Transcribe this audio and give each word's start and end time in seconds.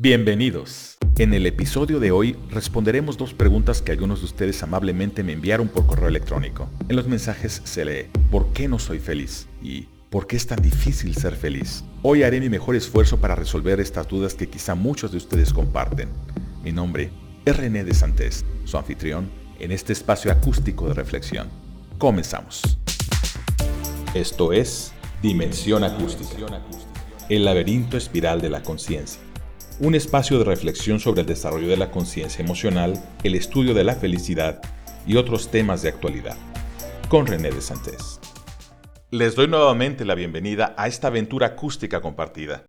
Bienvenidos. 0.00 0.96
En 1.18 1.34
el 1.34 1.44
episodio 1.44 1.98
de 1.98 2.12
hoy 2.12 2.36
responderemos 2.50 3.16
dos 3.16 3.34
preguntas 3.34 3.82
que 3.82 3.90
algunos 3.90 4.20
de 4.20 4.26
ustedes 4.26 4.62
amablemente 4.62 5.24
me 5.24 5.32
enviaron 5.32 5.66
por 5.66 5.86
correo 5.86 6.06
electrónico. 6.06 6.70
En 6.88 6.94
los 6.94 7.08
mensajes 7.08 7.60
se 7.64 7.84
lee, 7.84 8.06
¿por 8.30 8.52
qué 8.52 8.68
no 8.68 8.78
soy 8.78 9.00
feliz? 9.00 9.48
Y 9.60 9.88
¿por 10.08 10.28
qué 10.28 10.36
es 10.36 10.46
tan 10.46 10.62
difícil 10.62 11.16
ser 11.16 11.34
feliz? 11.34 11.82
Hoy 12.02 12.22
haré 12.22 12.38
mi 12.38 12.48
mejor 12.48 12.76
esfuerzo 12.76 13.18
para 13.18 13.34
resolver 13.34 13.80
estas 13.80 14.06
dudas 14.06 14.34
que 14.34 14.48
quizá 14.48 14.76
muchos 14.76 15.10
de 15.10 15.16
ustedes 15.16 15.52
comparten. 15.52 16.10
Mi 16.62 16.70
nombre 16.70 17.10
es 17.44 17.56
René 17.56 17.82
de 17.82 17.92
Santés, 17.92 18.44
su 18.66 18.78
anfitrión 18.78 19.28
en 19.58 19.72
este 19.72 19.92
espacio 19.92 20.30
acústico 20.30 20.86
de 20.86 20.94
reflexión. 20.94 21.48
Comenzamos. 21.98 22.78
Esto 24.14 24.52
es 24.52 24.92
Dimensión 25.22 25.82
Acústica, 25.82 26.62
el 27.28 27.44
laberinto 27.44 27.96
espiral 27.96 28.40
de 28.40 28.50
la 28.50 28.62
conciencia 28.62 29.27
un 29.80 29.94
espacio 29.94 30.38
de 30.38 30.44
reflexión 30.44 30.98
sobre 30.98 31.20
el 31.20 31.26
desarrollo 31.26 31.68
de 31.68 31.76
la 31.76 31.90
conciencia 31.90 32.44
emocional, 32.44 33.00
el 33.22 33.36
estudio 33.36 33.74
de 33.74 33.84
la 33.84 33.94
felicidad 33.94 34.60
y 35.06 35.16
otros 35.16 35.50
temas 35.50 35.82
de 35.82 35.88
actualidad. 35.88 36.36
Con 37.08 37.26
René 37.26 37.50
de 37.50 37.60
Santés. 37.60 38.18
Les 39.10 39.36
doy 39.36 39.46
nuevamente 39.46 40.04
la 40.04 40.16
bienvenida 40.16 40.74
a 40.76 40.88
esta 40.88 41.08
aventura 41.08 41.46
acústica 41.48 42.00
compartida. 42.00 42.64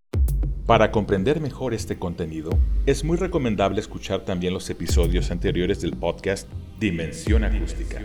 Para 0.68 0.91
comprender 0.91 1.41
mejor 1.41 1.73
este 1.73 1.98
contenido, 1.98 2.52
es 2.85 3.04
muy 3.04 3.18
recomendable 3.18 3.80
escuchar 3.80 4.23
también 4.23 4.54
los 4.54 4.70
episodios 4.70 5.32
anteriores 5.32 5.82
del 5.82 5.98
podcast 5.98 6.48
Dimensión 6.80 7.44
Acústica, 7.44 7.99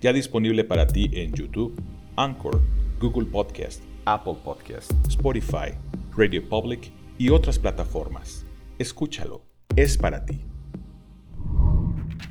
ya 0.00 0.12
disponible 0.12 0.62
para 0.62 0.86
ti 0.86 1.10
en 1.12 1.32
YouTube, 1.32 1.74
Anchor, 2.14 2.60
Google 3.00 3.26
Podcast, 3.26 3.82
Apple 4.04 4.36
Podcast, 4.44 4.92
Spotify, 5.08 5.74
Radio 6.16 6.48
Public 6.48 6.92
y 7.18 7.30
otras 7.30 7.58
plataformas. 7.58 8.44
Escúchalo, 8.78 9.44
es 9.76 9.98
para 9.98 10.24
ti. 10.24 10.44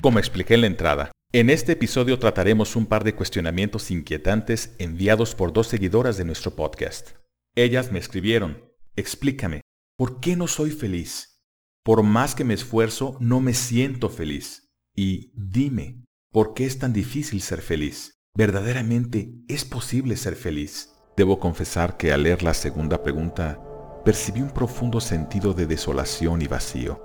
Como 0.01 0.19
expliqué 0.19 0.55
en 0.55 0.61
la 0.61 0.67
entrada, 0.67 1.11
en 1.31 1.49
este 1.49 1.71
episodio 1.71 2.19
trataremos 2.19 2.75
un 2.75 2.85
par 2.85 3.03
de 3.03 3.15
cuestionamientos 3.15 3.89
inquietantes 3.89 4.75
enviados 4.77 5.33
por 5.33 5.53
dos 5.53 5.67
seguidoras 5.67 6.17
de 6.17 6.25
nuestro 6.25 6.55
podcast. 6.55 7.11
Ellas 7.55 7.91
me 7.91 7.99
escribieron, 7.99 8.63
explícame, 8.95 9.61
¿por 9.97 10.19
qué 10.19 10.35
no 10.35 10.47
soy 10.47 10.71
feliz? 10.71 11.41
Por 11.83 12.03
más 12.03 12.35
que 12.35 12.43
me 12.43 12.53
esfuerzo, 12.53 13.17
no 13.19 13.41
me 13.41 13.53
siento 13.53 14.09
feliz. 14.09 14.69
Y 14.95 15.31
dime, 15.35 16.03
¿por 16.31 16.53
qué 16.53 16.65
es 16.65 16.79
tan 16.79 16.93
difícil 16.93 17.41
ser 17.41 17.61
feliz? 17.61 18.13
¿Verdaderamente 18.35 19.33
es 19.47 19.65
posible 19.65 20.17
ser 20.17 20.35
feliz? 20.35 20.93
Debo 21.17 21.39
confesar 21.39 21.97
que 21.97 22.11
al 22.13 22.23
leer 22.23 22.43
la 22.43 22.53
segunda 22.53 23.03
pregunta 23.03 23.59
percibí 24.03 24.41
un 24.41 24.51
profundo 24.51 24.99
sentido 24.99 25.53
de 25.53 25.65
desolación 25.65 26.41
y 26.41 26.47
vacío. 26.47 27.01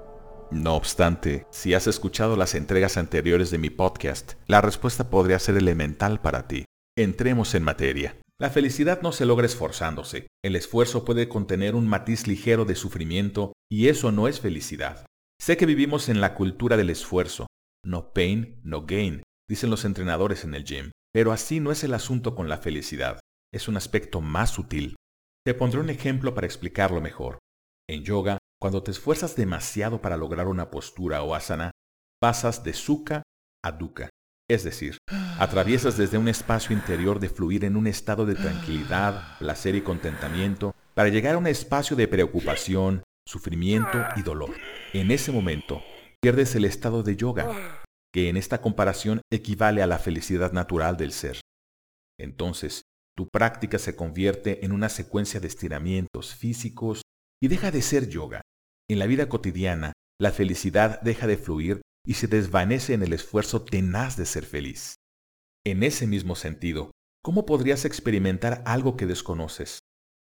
No 0.50 0.74
obstante, 0.74 1.46
si 1.50 1.74
has 1.74 1.86
escuchado 1.86 2.36
las 2.36 2.54
entregas 2.54 2.96
anteriores 2.96 3.50
de 3.50 3.58
mi 3.58 3.70
podcast, 3.70 4.32
la 4.46 4.60
respuesta 4.60 5.10
podría 5.10 5.38
ser 5.38 5.56
elemental 5.56 6.20
para 6.20 6.48
ti. 6.48 6.64
Entremos 6.96 7.54
en 7.54 7.62
materia. 7.62 8.16
La 8.40 8.50
felicidad 8.50 9.02
no 9.02 9.12
se 9.12 9.26
logra 9.26 9.46
esforzándose. 9.46 10.26
El 10.44 10.56
esfuerzo 10.56 11.04
puede 11.04 11.28
contener 11.28 11.74
un 11.74 11.86
matiz 11.86 12.26
ligero 12.26 12.64
de 12.64 12.74
sufrimiento 12.74 13.52
y 13.70 13.88
eso 13.88 14.10
no 14.10 14.26
es 14.26 14.40
felicidad. 14.40 15.06
Sé 15.40 15.56
que 15.56 15.66
vivimos 15.66 16.08
en 16.08 16.20
la 16.20 16.34
cultura 16.34 16.76
del 16.76 16.90
esfuerzo. 16.90 17.46
No 17.84 18.12
pain, 18.12 18.60
no 18.64 18.86
gain, 18.86 19.22
dicen 19.48 19.70
los 19.70 19.84
entrenadores 19.84 20.44
en 20.44 20.54
el 20.54 20.64
gym. 20.64 20.90
Pero 21.12 21.32
así 21.32 21.60
no 21.60 21.70
es 21.70 21.84
el 21.84 21.94
asunto 21.94 22.34
con 22.34 22.48
la 22.48 22.58
felicidad. 22.58 23.20
Es 23.52 23.68
un 23.68 23.76
aspecto 23.76 24.20
más 24.20 24.50
sutil, 24.50 24.96
te 25.44 25.54
pondré 25.54 25.80
un 25.80 25.90
ejemplo 25.90 26.34
para 26.34 26.46
explicarlo 26.46 27.00
mejor. 27.00 27.38
En 27.88 28.04
yoga, 28.04 28.38
cuando 28.60 28.82
te 28.82 28.90
esfuerzas 28.90 29.36
demasiado 29.36 30.02
para 30.02 30.16
lograr 30.16 30.46
una 30.48 30.70
postura 30.70 31.22
o 31.22 31.34
asana, 31.34 31.70
pasas 32.20 32.64
de 32.64 32.74
sukha 32.74 33.22
a 33.64 33.72
dukkha. 33.72 34.10
Es 34.50 34.64
decir, 34.64 34.96
atraviesas 35.38 35.96
desde 35.96 36.18
un 36.18 36.28
espacio 36.28 36.74
interior 36.74 37.20
de 37.20 37.28
fluir 37.28 37.64
en 37.64 37.76
un 37.76 37.86
estado 37.86 38.24
de 38.24 38.34
tranquilidad, 38.34 39.38
placer 39.38 39.74
y 39.74 39.82
contentamiento, 39.82 40.74
para 40.94 41.10
llegar 41.10 41.34
a 41.34 41.38
un 41.38 41.46
espacio 41.46 41.96
de 41.96 42.08
preocupación, 42.08 43.02
sufrimiento 43.26 44.04
y 44.16 44.22
dolor. 44.22 44.54
En 44.94 45.10
ese 45.10 45.32
momento, 45.32 45.82
pierdes 46.22 46.54
el 46.54 46.64
estado 46.64 47.02
de 47.02 47.16
yoga, 47.16 47.84
que 48.12 48.30
en 48.30 48.38
esta 48.38 48.60
comparación 48.60 49.20
equivale 49.30 49.82
a 49.82 49.86
la 49.86 49.98
felicidad 49.98 50.52
natural 50.52 50.96
del 50.96 51.12
ser. 51.12 51.40
Entonces, 52.18 52.82
tu 53.18 53.28
práctica 53.28 53.80
se 53.80 53.96
convierte 53.96 54.64
en 54.64 54.70
una 54.70 54.88
secuencia 54.88 55.40
de 55.40 55.48
estiramientos 55.48 56.36
físicos 56.36 57.02
y 57.42 57.48
deja 57.48 57.72
de 57.72 57.82
ser 57.82 58.08
yoga. 58.08 58.42
En 58.88 59.00
la 59.00 59.06
vida 59.06 59.28
cotidiana, 59.28 59.92
la 60.20 60.30
felicidad 60.30 61.00
deja 61.00 61.26
de 61.26 61.36
fluir 61.36 61.82
y 62.06 62.14
se 62.14 62.28
desvanece 62.28 62.94
en 62.94 63.02
el 63.02 63.12
esfuerzo 63.12 63.64
tenaz 63.64 64.16
de 64.16 64.24
ser 64.24 64.44
feliz. 64.44 64.94
En 65.66 65.82
ese 65.82 66.06
mismo 66.06 66.36
sentido, 66.36 66.92
¿cómo 67.20 67.44
podrías 67.44 67.84
experimentar 67.84 68.62
algo 68.64 68.96
que 68.96 69.06
desconoces? 69.06 69.80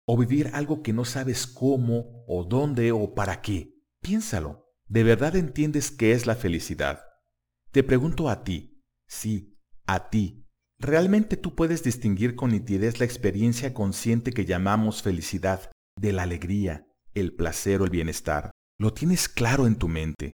¿O 0.09 0.17
vivir 0.17 0.49
algo 0.55 0.83
que 0.83 0.95
no 0.95 1.05
sabes 1.05 1.47
cómo, 1.47 2.25
o 2.27 2.45
dónde, 2.45 2.93
o 2.93 3.15
para 3.15 3.43
qué? 3.43 3.75
Piénsalo. 4.01 4.73
¿De 4.89 5.03
verdad 5.05 5.37
entiendes 5.37 5.91
qué 5.91 6.13
es 6.13 6.25
la 6.25 6.35
felicidad? 6.35 7.05
Te 7.73 7.83
pregunto 7.83 8.31
a 8.31 8.43
ti, 8.43 8.83
sí, 9.07 9.61
a 9.85 10.09
ti, 10.09 10.46
¿Realmente 10.79 11.37
tú 11.37 11.55
puedes 11.55 11.83
distinguir 11.83 12.37
con 12.37 12.51
nitidez 12.51 12.99
la 12.99 13.07
experiencia 13.07 13.73
consciente 13.73 14.33
que 14.33 14.45
llamamos 14.45 15.03
felicidad 15.03 15.71
de 15.99 16.13
la 16.13 16.23
alegría, 16.23 16.87
el 17.15 17.35
placer 17.35 17.81
o 17.81 17.85
el 17.85 17.91
bienestar? 17.91 18.51
¿Lo 18.79 18.93
tienes 18.93 19.29
claro 19.29 19.67
en 19.67 19.77
tu 19.77 19.89
mente? 19.89 20.33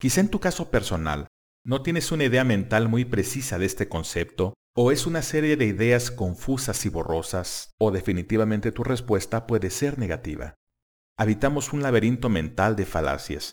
Quizá 0.00 0.20
en 0.20 0.28
tu 0.28 0.38
caso 0.38 0.70
personal, 0.70 1.26
no 1.64 1.82
tienes 1.82 2.12
una 2.12 2.24
idea 2.24 2.44
mental 2.44 2.88
muy 2.88 3.04
precisa 3.04 3.58
de 3.58 3.66
este 3.66 3.88
concepto, 3.88 4.54
o 4.76 4.92
es 4.92 5.06
una 5.06 5.22
serie 5.22 5.56
de 5.56 5.66
ideas 5.66 6.10
confusas 6.10 6.86
y 6.86 6.88
borrosas, 6.88 7.72
o 7.78 7.90
definitivamente 7.90 8.70
tu 8.70 8.84
respuesta 8.84 9.46
puede 9.46 9.70
ser 9.70 9.98
negativa. 9.98 10.54
Habitamos 11.18 11.72
un 11.72 11.82
laberinto 11.82 12.28
mental 12.28 12.76
de 12.76 12.86
falacias. 12.86 13.52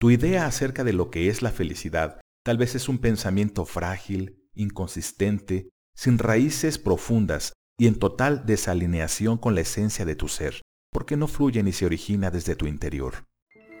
Tu 0.00 0.12
idea 0.12 0.46
acerca 0.46 0.84
de 0.84 0.92
lo 0.92 1.10
que 1.10 1.28
es 1.28 1.42
la 1.42 1.50
felicidad 1.50 2.20
tal 2.44 2.58
vez 2.58 2.74
es 2.74 2.88
un 2.88 2.98
pensamiento 2.98 3.64
frágil, 3.64 4.48
inconsistente, 4.54 5.70
sin 5.94 6.18
raíces 6.18 6.78
profundas 6.78 7.52
y 7.78 7.86
en 7.86 7.98
total 7.98 8.46
desalineación 8.46 9.38
con 9.38 9.54
la 9.54 9.62
esencia 9.62 10.04
de 10.04 10.14
tu 10.14 10.28
ser, 10.28 10.62
porque 10.92 11.16
no 11.16 11.26
fluye 11.26 11.62
ni 11.62 11.72
se 11.72 11.86
origina 11.86 12.30
desde 12.30 12.54
tu 12.54 12.66
interior. 12.66 13.24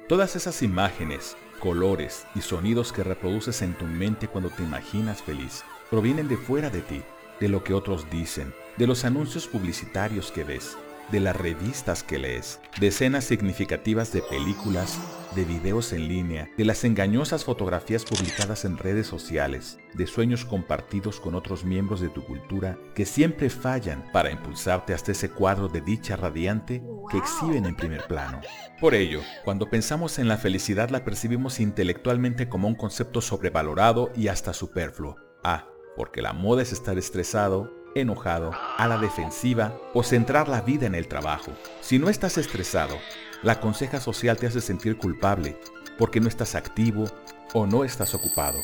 Todas 0.08 0.34
esas 0.36 0.62
imágenes, 0.62 1.36
colores 1.60 2.26
y 2.34 2.40
sonidos 2.40 2.92
que 2.92 3.04
reproduces 3.04 3.62
en 3.62 3.74
tu 3.74 3.84
mente 3.84 4.28
cuando 4.28 4.50
te 4.50 4.62
imaginas 4.62 5.22
feliz, 5.22 5.62
provienen 5.90 6.28
de 6.28 6.36
fuera 6.36 6.70
de 6.70 6.80
ti, 6.80 7.02
de 7.40 7.48
lo 7.48 7.62
que 7.62 7.74
otros 7.74 8.10
dicen, 8.10 8.52
de 8.76 8.86
los 8.86 9.04
anuncios 9.04 9.46
publicitarios 9.46 10.32
que 10.32 10.44
ves, 10.44 10.76
de 11.10 11.20
las 11.20 11.36
revistas 11.36 12.02
que 12.02 12.18
lees, 12.18 12.60
de 12.80 12.88
escenas 12.88 13.24
significativas 13.24 14.12
de 14.12 14.22
películas, 14.22 14.98
de 15.34 15.44
videos 15.44 15.92
en 15.92 16.08
línea, 16.08 16.50
de 16.56 16.64
las 16.64 16.84
engañosas 16.84 17.44
fotografías 17.44 18.04
publicadas 18.04 18.64
en 18.64 18.78
redes 18.78 19.06
sociales, 19.06 19.78
de 19.94 20.06
sueños 20.06 20.44
compartidos 20.44 21.20
con 21.20 21.34
otros 21.34 21.64
miembros 21.64 22.00
de 22.00 22.08
tu 22.08 22.24
cultura 22.24 22.78
que 22.94 23.06
siempre 23.06 23.50
fallan 23.50 24.04
para 24.12 24.30
impulsarte 24.30 24.94
hasta 24.94 25.12
ese 25.12 25.30
cuadro 25.30 25.68
de 25.68 25.80
dicha 25.80 26.16
radiante 26.16 26.82
que 27.10 27.18
exhiben 27.18 27.66
en 27.66 27.76
primer 27.76 28.06
plano. 28.06 28.40
Por 28.80 28.94
ello, 28.94 29.20
cuando 29.44 29.68
pensamos 29.68 30.18
en 30.18 30.28
la 30.28 30.38
felicidad 30.38 30.90
la 30.90 31.04
percibimos 31.04 31.60
intelectualmente 31.60 32.48
como 32.48 32.68
un 32.68 32.74
concepto 32.74 33.20
sobrevalorado 33.20 34.10
y 34.16 34.28
hasta 34.28 34.52
superfluo. 34.52 35.16
Ah, 35.44 35.66
porque 35.96 36.22
la 36.22 36.32
moda 36.32 36.62
es 36.62 36.72
estar 36.72 36.96
estresado, 36.98 37.72
enojado, 37.94 38.52
a 38.78 38.88
la 38.88 38.98
defensiva 38.98 39.74
o 39.94 40.02
centrar 40.02 40.48
la 40.48 40.60
vida 40.60 40.86
en 40.86 40.94
el 40.94 41.08
trabajo. 41.08 41.52
Si 41.80 41.98
no 41.98 42.08
estás 42.08 42.38
estresado, 42.38 42.96
la 43.42 43.60
conseja 43.60 44.00
social 44.00 44.36
te 44.36 44.46
hace 44.46 44.60
sentir 44.60 44.96
culpable 44.96 45.56
porque 45.98 46.20
no 46.20 46.28
estás 46.28 46.54
activo 46.54 47.04
o 47.54 47.66
no 47.66 47.84
estás 47.84 48.14
ocupado. 48.14 48.58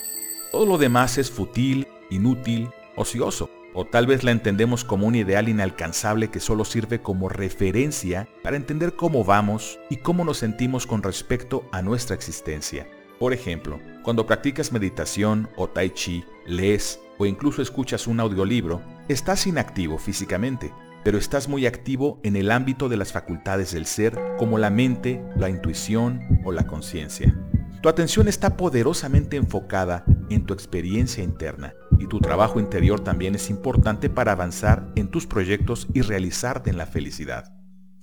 Todo 0.52 0.66
lo 0.66 0.78
demás 0.78 1.18
es 1.18 1.30
fútil, 1.30 1.86
inútil, 2.10 2.70
ocioso, 2.96 3.50
o 3.74 3.84
tal 3.84 4.06
vez 4.06 4.24
la 4.24 4.30
entendemos 4.30 4.84
como 4.84 5.06
un 5.06 5.14
ideal 5.14 5.48
inalcanzable 5.48 6.30
que 6.30 6.40
solo 6.40 6.64
sirve 6.64 7.00
como 7.00 7.28
referencia 7.28 8.28
para 8.42 8.56
entender 8.56 8.96
cómo 8.96 9.24
vamos 9.24 9.78
y 9.90 9.98
cómo 9.98 10.24
nos 10.24 10.38
sentimos 10.38 10.86
con 10.86 11.02
respecto 11.02 11.68
a 11.70 11.82
nuestra 11.82 12.16
existencia. 12.16 12.88
Por 13.18 13.32
ejemplo, 13.32 13.78
cuando 14.02 14.26
practicas 14.26 14.72
meditación 14.72 15.50
o 15.56 15.68
tai 15.68 15.90
chi, 15.90 16.24
lees 16.46 17.00
o 17.18 17.26
incluso 17.26 17.62
escuchas 17.62 18.06
un 18.06 18.20
audiolibro, 18.20 18.80
estás 19.08 19.46
inactivo 19.46 19.98
físicamente, 19.98 20.72
pero 21.04 21.18
estás 21.18 21.48
muy 21.48 21.66
activo 21.66 22.20
en 22.22 22.36
el 22.36 22.50
ámbito 22.50 22.88
de 22.88 22.96
las 22.96 23.12
facultades 23.12 23.72
del 23.72 23.86
ser 23.86 24.18
como 24.38 24.58
la 24.58 24.70
mente, 24.70 25.24
la 25.36 25.48
intuición 25.48 26.20
o 26.44 26.52
la 26.52 26.66
conciencia. 26.66 27.34
Tu 27.82 27.88
atención 27.88 28.28
está 28.28 28.56
poderosamente 28.56 29.36
enfocada 29.36 30.04
en 30.30 30.44
tu 30.44 30.52
experiencia 30.52 31.24
interna 31.24 31.74
y 31.98 32.06
tu 32.06 32.20
trabajo 32.20 32.60
interior 32.60 33.00
también 33.00 33.34
es 33.34 33.50
importante 33.50 34.10
para 34.10 34.32
avanzar 34.32 34.90
en 34.96 35.08
tus 35.08 35.26
proyectos 35.26 35.86
y 35.94 36.02
realizarte 36.02 36.70
en 36.70 36.76
la 36.76 36.86
felicidad. 36.86 37.57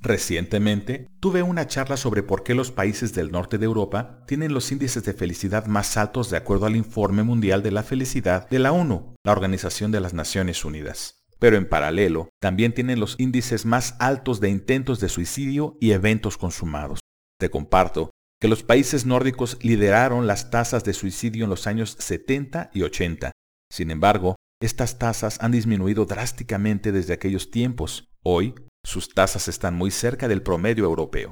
Recientemente 0.05 1.07
tuve 1.19 1.41
una 1.41 1.65
charla 1.65 1.97
sobre 1.97 2.21
por 2.21 2.43
qué 2.43 2.53
los 2.53 2.69
países 2.71 3.15
del 3.15 3.31
norte 3.31 3.57
de 3.57 3.65
Europa 3.65 4.23
tienen 4.27 4.53
los 4.53 4.71
índices 4.71 5.03
de 5.03 5.13
felicidad 5.13 5.65
más 5.65 5.97
altos 5.97 6.29
de 6.29 6.37
acuerdo 6.37 6.67
al 6.67 6.75
Informe 6.75 7.23
Mundial 7.23 7.63
de 7.63 7.71
la 7.71 7.81
Felicidad 7.81 8.47
de 8.47 8.59
la 8.59 8.71
ONU, 8.71 9.15
la 9.25 9.31
Organización 9.31 9.89
de 9.89 10.01
las 10.01 10.13
Naciones 10.13 10.63
Unidas. 10.63 11.23
Pero 11.39 11.57
en 11.57 11.67
paralelo, 11.67 12.29
también 12.39 12.75
tienen 12.75 12.99
los 12.99 13.15
índices 13.17 13.65
más 13.65 13.95
altos 13.97 14.39
de 14.39 14.49
intentos 14.49 14.99
de 14.99 15.09
suicidio 15.09 15.75
y 15.81 15.89
eventos 15.89 16.37
consumados. 16.37 16.99
Te 17.39 17.49
comparto 17.49 18.11
que 18.39 18.47
los 18.47 18.61
países 18.61 19.07
nórdicos 19.07 19.57
lideraron 19.63 20.27
las 20.27 20.51
tasas 20.51 20.83
de 20.83 20.93
suicidio 20.93 21.45
en 21.45 21.49
los 21.49 21.65
años 21.65 21.97
70 21.97 22.69
y 22.75 22.83
80. 22.83 23.31
Sin 23.71 23.89
embargo, 23.89 24.35
estas 24.61 24.99
tasas 24.99 25.39
han 25.41 25.51
disminuido 25.51 26.05
drásticamente 26.05 26.91
desde 26.91 27.13
aquellos 27.13 27.49
tiempos. 27.49 28.07
Hoy, 28.21 28.53
sus 28.85 29.09
tasas 29.09 29.47
están 29.47 29.75
muy 29.75 29.91
cerca 29.91 30.27
del 30.27 30.41
promedio 30.41 30.85
europeo. 30.85 31.31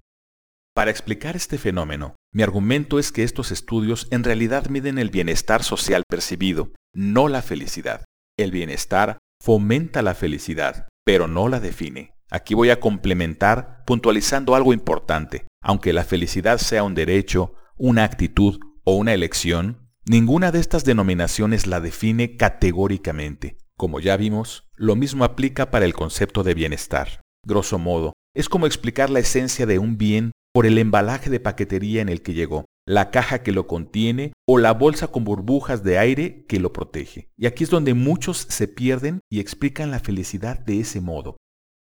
Para 0.76 0.92
explicar 0.92 1.36
este 1.36 1.58
fenómeno, 1.58 2.16
mi 2.34 2.42
argumento 2.42 2.98
es 2.98 3.12
que 3.12 3.24
estos 3.24 3.52
estudios 3.52 4.08
en 4.10 4.24
realidad 4.24 4.68
miden 4.68 4.98
el 4.98 5.12
bienestar 5.12 5.64
social 5.64 6.04
percibido, 6.10 6.72
no 6.94 7.28
la 7.28 7.44
felicidad. 7.44 8.06
El 8.38 8.52
bienestar 8.52 9.20
fomenta 9.40 10.02
la 10.02 10.16
felicidad, 10.16 10.88
pero 11.06 11.28
no 11.28 11.48
la 11.48 11.60
define. 11.60 12.16
Aquí 12.32 12.56
voy 12.56 12.72
a 12.72 12.80
complementar 12.80 13.84
puntualizando 13.86 14.56
algo 14.56 14.74
importante. 14.74 15.46
Aunque 15.62 15.94
la 15.94 16.04
felicidad 16.04 16.58
sea 16.58 16.84
un 16.84 16.96
derecho, 16.96 17.54
una 17.78 18.04
actitud 18.04 18.60
o 18.84 18.96
una 18.96 19.14
elección, 19.14 19.92
ninguna 20.06 20.52
de 20.52 20.60
estas 20.60 20.86
denominaciones 20.86 21.68
la 21.68 21.80
define 21.80 22.36
categóricamente. 22.36 23.58
Como 23.78 24.00
ya 24.00 24.18
vimos, 24.18 24.68
lo 24.76 24.96
mismo 24.96 25.24
aplica 25.24 25.70
para 25.70 25.86
el 25.86 25.94
concepto 25.94 26.42
de 26.44 26.56
bienestar. 26.56 27.23
Grosso 27.46 27.78
modo, 27.78 28.14
es 28.36 28.48
como 28.48 28.66
explicar 28.66 29.10
la 29.10 29.20
esencia 29.20 29.66
de 29.66 29.78
un 29.78 29.98
bien 29.98 30.32
por 30.54 30.66
el 30.66 30.78
embalaje 30.78 31.30
de 31.30 31.40
paquetería 31.40 32.02
en 32.02 32.10
el 32.10 32.22
que 32.22 32.34
llegó, 32.34 32.66
la 32.88 33.12
caja 33.12 33.44
que 33.44 33.52
lo 33.52 33.68
contiene 33.68 34.34
o 34.48 34.58
la 34.58 34.72
bolsa 34.74 35.08
con 35.08 35.24
burbujas 35.24 35.84
de 35.84 35.98
aire 35.98 36.46
que 36.48 36.60
lo 36.60 36.72
protege. 36.72 37.30
Y 37.38 37.48
aquí 37.48 37.64
es 37.64 37.70
donde 37.70 37.94
muchos 37.94 38.38
se 38.38 38.68
pierden 38.68 39.20
y 39.32 39.40
explican 39.40 39.92
la 39.92 40.00
felicidad 40.00 40.60
de 40.60 40.80
ese 40.80 41.02
modo. 41.02 41.38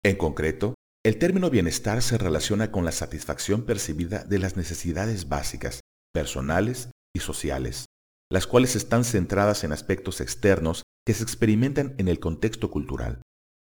En 0.04 0.16
concreto, 0.16 0.74
el 1.04 1.18
término 1.18 1.50
bienestar 1.50 2.02
se 2.02 2.18
relaciona 2.18 2.70
con 2.70 2.84
la 2.84 2.92
satisfacción 2.92 3.62
percibida 3.62 4.24
de 4.24 4.38
las 4.38 4.56
necesidades 4.56 5.28
básicas, 5.28 5.80
personales 6.14 6.90
y 7.14 7.20
sociales, 7.20 7.86
las 8.30 8.46
cuales 8.46 8.76
están 8.76 9.04
centradas 9.04 9.64
en 9.64 9.72
aspectos 9.72 10.20
externos 10.20 10.82
que 11.06 11.14
se 11.14 11.24
experimentan 11.24 11.94
en 11.98 12.08
el 12.08 12.20
contexto 12.20 12.70
cultural 12.70 13.20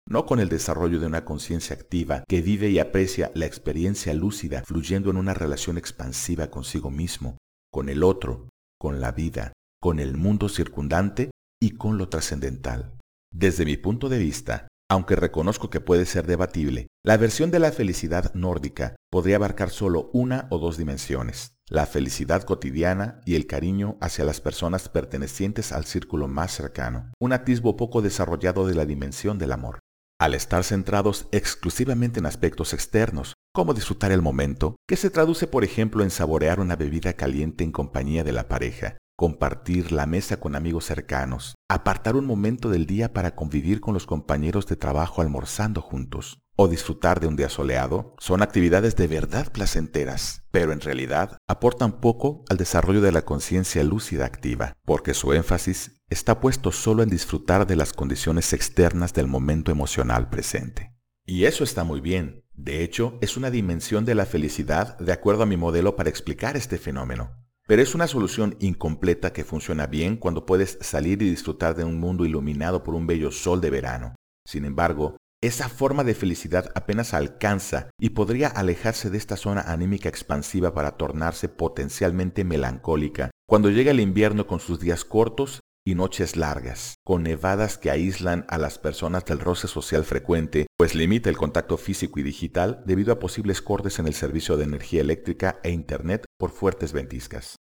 no 0.10 0.26
con 0.26 0.40
el 0.40 0.50
desarrollo 0.50 1.00
de 1.00 1.06
una 1.06 1.24
conciencia 1.24 1.76
activa 1.76 2.24
que 2.28 2.42
vive 2.42 2.70
y 2.70 2.80
aprecia 2.80 3.32
la 3.36 3.46
experiencia 3.46 4.14
lúcida 4.14 4.64
fluyendo 4.66 5.12
en 5.12 5.18
una 5.18 5.36
relación 5.36 5.78
expansiva 5.78 6.50
consigo 6.50 6.90
mismo, 6.90 7.38
con 7.72 7.90
el 7.90 8.04
otro, 8.04 8.50
con 8.80 9.00
la 9.00 9.12
vida, 9.12 9.54
con 9.80 10.00
el 10.00 10.18
mundo 10.18 10.50
circundante 10.50 11.30
y 11.62 11.72
con 11.72 11.98
lo 12.00 12.10
trascendental. 12.10 12.98
Desde 13.32 13.66
mi 13.66 13.78
punto 13.78 14.10
de 14.10 14.18
vista, 14.18 14.68
aunque 14.90 15.16
reconozco 15.16 15.70
que 15.70 15.80
puede 15.80 16.06
ser 16.06 16.26
debatible, 16.26 16.88
la 17.06 17.18
versión 17.18 17.52
de 17.52 17.60
la 17.60 17.72
felicidad 17.72 18.34
nórdica 18.34 18.96
podría 19.12 19.36
abarcar 19.36 19.70
solo 19.70 20.10
una 20.14 20.48
o 20.50 20.58
dos 20.58 20.78
dimensiones, 20.78 21.54
la 21.70 21.86
felicidad 21.86 22.42
cotidiana 22.42 23.22
y 23.26 23.36
el 23.36 23.46
cariño 23.46 23.98
hacia 24.02 24.26
las 24.26 24.42
personas 24.42 24.90
pertenecientes 24.90 25.72
al 25.72 25.86
círculo 25.86 26.28
más 26.28 26.52
cercano, 26.52 27.12
un 27.20 27.34
atisbo 27.34 27.78
poco 27.78 28.02
desarrollado 28.02 28.66
de 28.66 28.74
la 28.74 28.88
dimensión 28.88 29.38
del 29.38 29.52
amor 29.52 29.80
al 30.20 30.34
estar 30.34 30.66
centrados 30.66 31.28
exclusivamente 31.32 32.20
en 32.20 32.26
aspectos 32.26 32.74
externos, 32.74 33.36
como 33.54 33.74
disfrutar 33.74 34.12
el 34.12 34.22
momento, 34.22 34.76
que 34.88 34.98
se 34.98 35.10
traduce 35.10 35.48
por 35.48 35.64
ejemplo 35.64 36.04
en 36.04 36.10
saborear 36.10 36.60
una 36.60 36.76
bebida 36.76 37.14
caliente 37.14 37.64
en 37.64 37.72
compañía 37.72 38.26
de 38.26 38.34
la 38.34 38.50
pareja, 38.50 38.98
compartir 39.18 39.92
la 39.92 40.06
mesa 40.06 40.40
con 40.40 40.56
amigos 40.56 40.86
cercanos, 40.86 41.56
apartar 41.70 42.16
un 42.18 42.26
momento 42.26 42.70
del 42.70 42.86
día 42.86 43.14
para 43.14 43.36
convivir 43.36 43.80
con 43.80 43.94
los 43.94 44.06
compañeros 44.06 44.68
de 44.68 44.76
trabajo 44.76 45.22
almorzando 45.22 45.82
juntos, 45.82 46.40
o 46.62 46.68
disfrutar 46.68 47.22
de 47.22 47.28
un 47.28 47.38
día 47.38 47.48
soleado, 47.48 48.16
son 48.20 48.42
actividades 48.42 48.98
de 48.98 49.08
verdad 49.08 49.50
placenteras, 49.50 50.44
pero 50.52 50.74
en 50.74 50.82
realidad 50.82 51.38
aportan 51.48 52.02
poco 52.02 52.44
al 52.50 52.58
desarrollo 52.58 53.00
de 53.00 53.14
la 53.14 53.22
conciencia 53.22 53.82
lúcida 53.82 54.26
activa, 54.26 54.74
porque 54.84 55.14
su 55.14 55.32
énfasis 55.32 56.02
está 56.10 56.42
puesto 56.42 56.74
solo 56.74 57.02
en 57.02 57.10
disfrutar 57.10 57.66
de 57.66 57.78
las 57.78 57.94
condiciones 57.94 58.52
externas 58.52 59.14
del 59.14 59.28
momento 59.28 59.72
emocional 59.72 60.30
presente. 60.30 60.94
Y 61.26 61.46
eso 61.46 61.64
está 61.64 61.86
muy 61.86 62.02
bien. 62.02 62.44
De 62.56 62.84
hecho, 62.84 63.18
es 63.22 63.38
una 63.38 63.52
dimensión 63.52 64.04
de 64.04 64.16
la 64.16 64.26
felicidad 64.26 64.98
de 64.98 65.14
acuerdo 65.14 65.44
a 65.44 65.46
mi 65.46 65.56
modelo 65.56 65.96
para 65.96 66.10
explicar 66.10 66.58
este 66.58 66.78
fenómeno. 66.78 67.38
Pero 67.68 67.82
es 67.82 67.96
una 67.96 68.08
solución 68.08 68.58
incompleta 68.60 69.32
que 69.32 69.46
funciona 69.46 69.88
bien 69.88 70.18
cuando 70.18 70.46
puedes 70.46 70.78
salir 70.82 71.22
y 71.22 71.30
disfrutar 71.30 71.74
de 71.78 71.86
un 71.86 72.02
mundo 72.02 72.26
iluminado 72.26 72.84
por 72.84 72.96
un 72.96 73.08
bello 73.08 73.32
sol 73.32 73.62
de 73.62 73.70
verano. 73.70 74.16
Sin 74.46 74.66
embargo, 74.66 75.16
esa 75.42 75.70
forma 75.70 76.04
de 76.04 76.16
felicidad 76.16 76.70
apenas 76.76 77.14
alcanza 77.14 77.90
y 77.98 78.10
podría 78.10 78.50
alejarse 78.50 79.10
de 79.10 79.18
esta 79.18 79.38
zona 79.38 79.62
anímica 79.62 80.10
expansiva 80.10 80.74
para 80.74 80.98
tornarse 80.98 81.48
potencialmente 81.48 82.44
melancólica 82.44 83.32
cuando 83.48 83.70
llega 83.70 83.92
el 83.92 84.02
invierno 84.02 84.48
con 84.48 84.60
sus 84.60 84.80
días 84.80 85.06
cortos 85.06 85.62
y 85.88 85.96
noches 85.96 86.36
largas, 86.36 86.96
con 87.06 87.24
nevadas 87.24 87.78
que 87.78 87.90
aíslan 87.90 88.46
a 88.50 88.58
las 88.58 88.78
personas 88.78 89.24
del 89.26 89.40
roce 89.40 89.68
social 89.68 90.04
frecuente, 90.04 90.68
pues 90.78 90.94
limita 90.94 91.30
el 91.30 91.38
contacto 91.38 91.78
físico 91.78 92.20
y 92.20 92.24
digital 92.24 92.84
debido 92.86 93.14
a 93.14 93.20
posibles 93.20 93.62
cortes 93.62 93.98
en 93.98 94.08
el 94.08 94.14
servicio 94.14 94.58
de 94.58 94.66
energía 94.66 95.02
eléctrica 95.02 95.62
e 95.64 95.72
Internet 95.72 96.26
por 96.38 96.52
fuertes 96.52 96.92
ventiscas. 96.92 97.56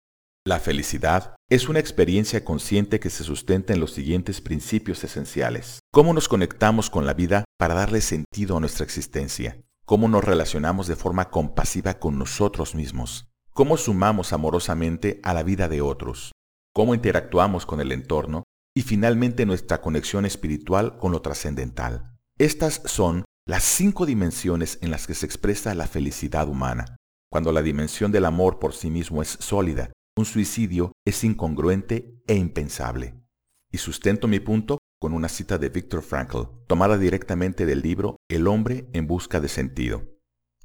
La 0.47 0.61
felicidad 0.61 1.35
es 1.51 1.69
una 1.69 1.81
experiencia 1.81 2.45
consciente 2.45 3.01
que 3.01 3.11
se 3.11 3.25
sustenta 3.25 3.73
en 3.73 3.81
los 3.81 3.93
siguientes 3.93 4.41
principios 4.41 5.03
esenciales. 5.03 5.81
¿Cómo 5.93 6.15
nos 6.15 6.29
conectamos 6.29 6.89
con 6.89 7.05
la 7.05 7.15
vida 7.15 7.45
para 7.59 7.75
darle 7.75 8.01
sentido 8.01 8.57
a 8.57 8.61
nuestra 8.61 8.85
existencia? 8.85 9.63
¿Cómo 9.85 10.09
nos 10.09 10.25
relacionamos 10.25 10.87
de 10.87 10.97
forma 10.97 11.31
compasiva 11.31 11.99
con 11.99 12.19
nosotros 12.19 12.75
mismos? 12.75 13.29
¿Cómo 13.53 13.77
sumamos 13.77 14.33
amorosamente 14.33 15.21
a 15.23 15.33
la 15.33 15.43
vida 15.43 15.69
de 15.69 15.81
otros? 15.81 16.33
cómo 16.77 16.95
interactuamos 16.95 17.65
con 17.65 17.81
el 17.81 17.91
entorno 17.91 18.43
y 18.77 18.83
finalmente 18.83 19.47
nuestra 19.47 19.81
conexión 19.81 20.27
espiritual 20.27 20.99
con 20.99 21.11
lo 21.11 21.23
trascendental. 21.23 22.19
Estas 22.39 22.83
son 22.85 23.25
las 23.49 23.63
cinco 23.63 24.05
dimensiones 24.05 24.79
en 24.83 24.91
las 24.91 25.07
que 25.07 25.15
se 25.15 25.25
expresa 25.25 25.75
la 25.75 25.87
felicidad 25.87 26.47
humana. 26.51 26.99
Cuando 27.33 27.51
la 27.51 27.63
dimensión 27.63 28.13
del 28.13 28.27
amor 28.27 28.59
por 28.59 28.75
sí 28.75 28.91
mismo 28.91 29.23
es 29.23 29.39
sólida, 29.41 29.91
un 30.19 30.27
suicidio 30.27 30.93
es 31.07 31.25
incongruente 31.25 32.21
e 32.27 32.35
impensable. 32.35 33.15
Y 33.73 33.79
sustento 33.79 34.29
mi 34.29 34.41
punto 34.41 34.77
con 35.07 35.15
una 35.15 35.29
cita 35.29 35.57
de 35.57 35.69
Viktor 35.69 36.03
Frankl, 36.03 36.49
tomada 36.67 36.99
directamente 36.99 37.65
del 37.65 37.81
libro 37.81 38.17
El 38.29 38.49
hombre 38.49 38.89
en 38.93 39.07
busca 39.07 39.39
de 39.39 39.47
sentido. 39.47 40.03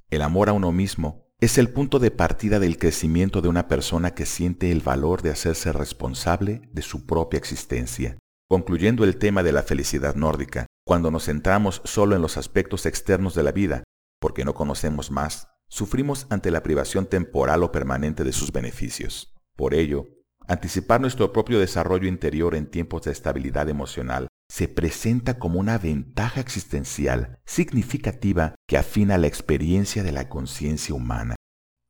El 0.10 0.24
amor 0.24 0.50
a 0.50 0.54
uno 0.54 0.72
mismo 0.72 1.28
es 1.40 1.60
el 1.60 1.70
punto 1.70 2.00
de 2.00 2.10
partida 2.10 2.58
del 2.58 2.80
crecimiento 2.80 3.44
de 3.44 3.50
una 3.50 3.68
persona 3.68 4.16
que 4.16 4.26
siente 4.26 4.72
el 4.72 4.82
valor 4.82 5.22
de 5.22 5.30
hacerse 5.30 5.72
responsable 5.72 6.64
de 6.72 6.82
su 6.82 7.06
propia 7.06 7.38
existencia. 7.38 8.18
Concluyendo 8.50 9.04
el 9.04 9.18
tema 9.18 9.44
de 9.44 9.52
la 9.52 9.62
felicidad 9.62 10.16
nórdica, 10.16 10.66
cuando 10.88 11.12
nos 11.12 11.26
centramos 11.26 11.84
solo 11.86 12.16
en 12.16 12.24
los 12.24 12.36
aspectos 12.38 12.88
externos 12.88 13.36
de 13.36 13.44
la 13.44 13.52
vida, 13.52 13.84
porque 14.20 14.44
no 14.44 14.56
conocemos 14.56 15.12
más, 15.12 15.50
sufrimos 15.70 16.26
ante 16.32 16.50
la 16.50 16.64
privación 16.64 17.06
temporal 17.06 17.62
o 17.62 17.72
permanente 17.72 18.24
de 18.24 18.34
sus 18.34 18.52
beneficios. 18.52 19.36
Por 19.56 19.76
ello, 19.76 20.08
anticipar 20.48 21.02
nuestro 21.02 21.32
propio 21.32 21.60
desarrollo 21.60 22.08
interior 22.08 22.56
en 22.56 22.66
tiempos 22.66 23.04
de 23.04 23.12
estabilidad 23.12 23.70
emocional 23.70 24.28
se 24.52 24.68
presenta 24.68 25.40
como 25.40 25.60
una 25.60 25.78
ventaja 25.78 26.42
existencial 26.42 27.40
significativa 27.46 28.56
que 28.68 28.78
afina 28.78 29.18
la 29.18 29.28
experiencia 29.28 30.04
de 30.04 30.12
la 30.12 30.28
conciencia 30.28 30.94
humana. 30.94 31.36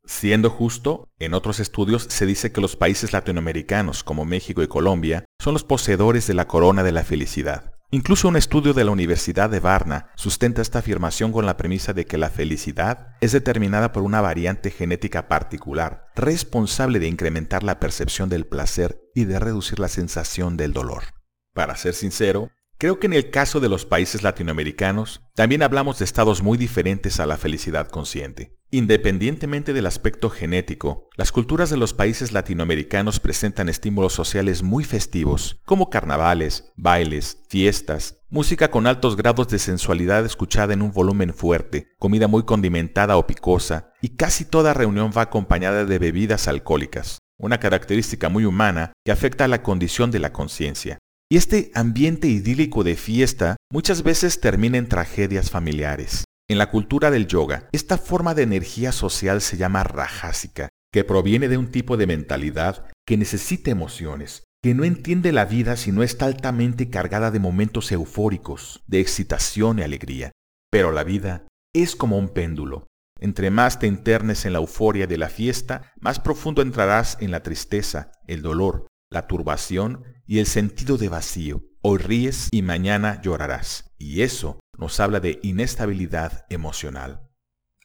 Siendo 0.06 0.50
justo, 0.50 1.10
en 1.20 1.34
otros 1.34 1.60
estudios 1.60 2.08
se 2.10 2.26
dice 2.26 2.52
que 2.52 2.62
los 2.62 2.76
países 2.76 3.14
latinoamericanos 3.14 4.04
como 4.04 4.26
México 4.26 4.62
y 4.62 4.68
Colombia 4.68 5.26
son 5.42 5.54
los 5.54 5.64
poseedores 5.64 6.28
de 6.28 6.34
la 6.34 6.48
corona 6.48 6.84
de 6.84 6.92
la 6.92 7.04
felicidad. 7.04 7.71
Incluso 7.94 8.30
un 8.30 8.38
estudio 8.38 8.74
de 8.74 8.86
la 8.86 8.92
Universidad 8.92 9.50
de 9.50 9.60
Varna 9.60 10.12
sustenta 10.16 10.62
esta 10.62 10.80
afirmación 10.80 11.34
con 11.34 11.46
la 11.46 11.58
premisa 11.58 11.92
de 11.92 12.06
que 12.06 12.18
la 12.18 12.30
felicidad 12.30 13.18
es 13.20 13.34
determinada 13.34 13.92
por 13.92 14.04
una 14.04 14.22
variante 14.22 14.72
genética 14.72 15.28
particular, 15.28 16.06
responsable 16.16 17.00
de 17.00 17.10
incrementar 17.10 17.64
la 17.64 17.82
percepción 17.82 18.30
del 18.30 18.48
placer 18.48 19.02
y 19.14 19.26
de 19.26 19.40
reducir 19.40 19.78
la 19.80 19.90
sensación 19.90 20.56
del 20.56 20.72
dolor. 20.72 21.04
Para 21.54 21.76
ser 21.76 21.94
sincero, 21.94 22.50
creo 22.78 22.98
que 22.98 23.08
en 23.08 23.14
el 23.14 23.30
caso 23.30 23.60
de 23.60 23.68
los 23.68 23.86
países 23.86 24.24
latinoamericanos 24.24 25.22
también 25.36 25.62
hablamos 25.62 26.00
de 26.00 26.06
estados 26.06 26.42
muy 26.42 26.58
diferentes 26.58 27.20
a 27.20 27.26
la 27.26 27.36
felicidad 27.36 27.90
consciente. 27.90 28.58
Independientemente 28.74 29.74
del 29.74 29.86
aspecto 29.86 30.30
genético, 30.30 31.10
las 31.18 31.34
culturas 31.34 31.70
de 31.70 31.76
los 31.76 31.94
países 31.94 32.32
latinoamericanos 32.32 33.20
presentan 33.20 33.68
estímulos 33.68 34.14
sociales 34.14 34.64
muy 34.64 34.86
festivos, 34.86 35.60
como 35.66 35.90
carnavales, 35.90 36.72
bailes, 36.78 37.40
fiestas, 37.50 38.22
música 38.30 38.72
con 38.72 38.88
altos 38.88 39.18
grados 39.18 39.50
de 39.50 39.60
sensualidad 39.60 40.26
escuchada 40.26 40.74
en 40.74 40.82
un 40.82 40.94
volumen 40.94 41.34
fuerte, 41.34 41.90
comida 42.00 42.30
muy 42.30 42.44
condimentada 42.44 43.18
o 43.18 43.28
picosa, 43.28 43.92
y 44.02 44.16
casi 44.16 44.46
toda 44.46 44.74
reunión 44.74 45.12
va 45.16 45.24
acompañada 45.24 45.84
de 45.84 46.00
bebidas 46.00 46.48
alcohólicas, 46.48 47.18
una 47.38 47.60
característica 47.60 48.30
muy 48.30 48.46
humana 48.46 48.94
que 49.04 49.12
afecta 49.12 49.44
a 49.44 49.50
la 49.50 49.64
condición 49.64 50.12
de 50.12 50.20
la 50.20 50.32
conciencia. 50.32 50.98
Y 51.30 51.36
este 51.36 51.72
ambiente 51.76 52.30
idílico 52.30 52.86
de 52.86 52.96
fiesta 52.96 53.58
muchas 53.70 54.02
veces 54.04 54.40
termina 54.40 54.78
en 54.78 54.88
tragedias 54.88 55.50
familiares. 55.50 56.24
En 56.52 56.58
la 56.58 56.70
cultura 56.70 57.12
del 57.12 57.28
yoga, 57.28 57.70
esta 57.72 57.98
forma 57.98 58.34
de 58.34 58.44
energía 58.44 58.92
social 58.92 59.40
se 59.40 59.56
llama 59.56 59.86
rajásica, 59.86 60.68
que 60.92 61.06
proviene 61.06 61.48
de 61.48 61.56
un 61.56 61.72
tipo 61.72 61.96
de 61.96 62.08
mentalidad 62.08 62.88
que 63.08 63.16
necesita 63.16 63.72
emociones, 63.72 64.44
que 64.62 64.74
no 64.74 64.84
entiende 64.84 65.32
la 65.32 65.46
vida 65.46 65.78
si 65.78 65.94
no 65.94 66.04
está 66.04 66.26
altamente 66.26 66.90
cargada 66.90 67.32
de 67.32 67.40
momentos 67.40 67.90
eufóricos, 67.94 68.84
de 68.86 69.00
excitación 69.00 69.80
y 69.80 69.84
alegría. 69.84 70.34
Pero 70.70 70.92
la 70.92 71.06
vida 71.06 71.48
es 71.74 71.96
como 71.96 72.18
un 72.18 72.28
péndulo. 72.28 72.88
Entre 73.22 73.50
más 73.50 73.80
te 73.80 73.88
internes 73.88 74.44
en 74.44 74.52
la 74.52 74.60
euforia 74.60 75.08
de 75.08 75.18
la 75.18 75.30
fiesta, 75.30 75.94
más 76.02 76.20
profundo 76.20 76.62
entrarás 76.62 77.18
en 77.22 77.32
la 77.32 77.44
tristeza, 77.44 78.12
el 78.28 78.42
dolor, 78.42 78.88
la 79.10 79.26
turbación 79.26 80.04
y 80.28 80.40
el 80.40 80.48
sentido 80.48 80.98
de 80.98 81.08
vacío. 81.08 81.64
Hoy 81.82 82.00
ríes 82.00 82.50
y 82.52 82.62
mañana 82.62 83.22
llorarás. 83.22 83.86
Y 83.98 84.24
eso 84.24 84.60
nos 84.82 85.00
habla 85.00 85.20
de 85.20 85.40
inestabilidad 85.44 86.46
emocional. 86.50 87.30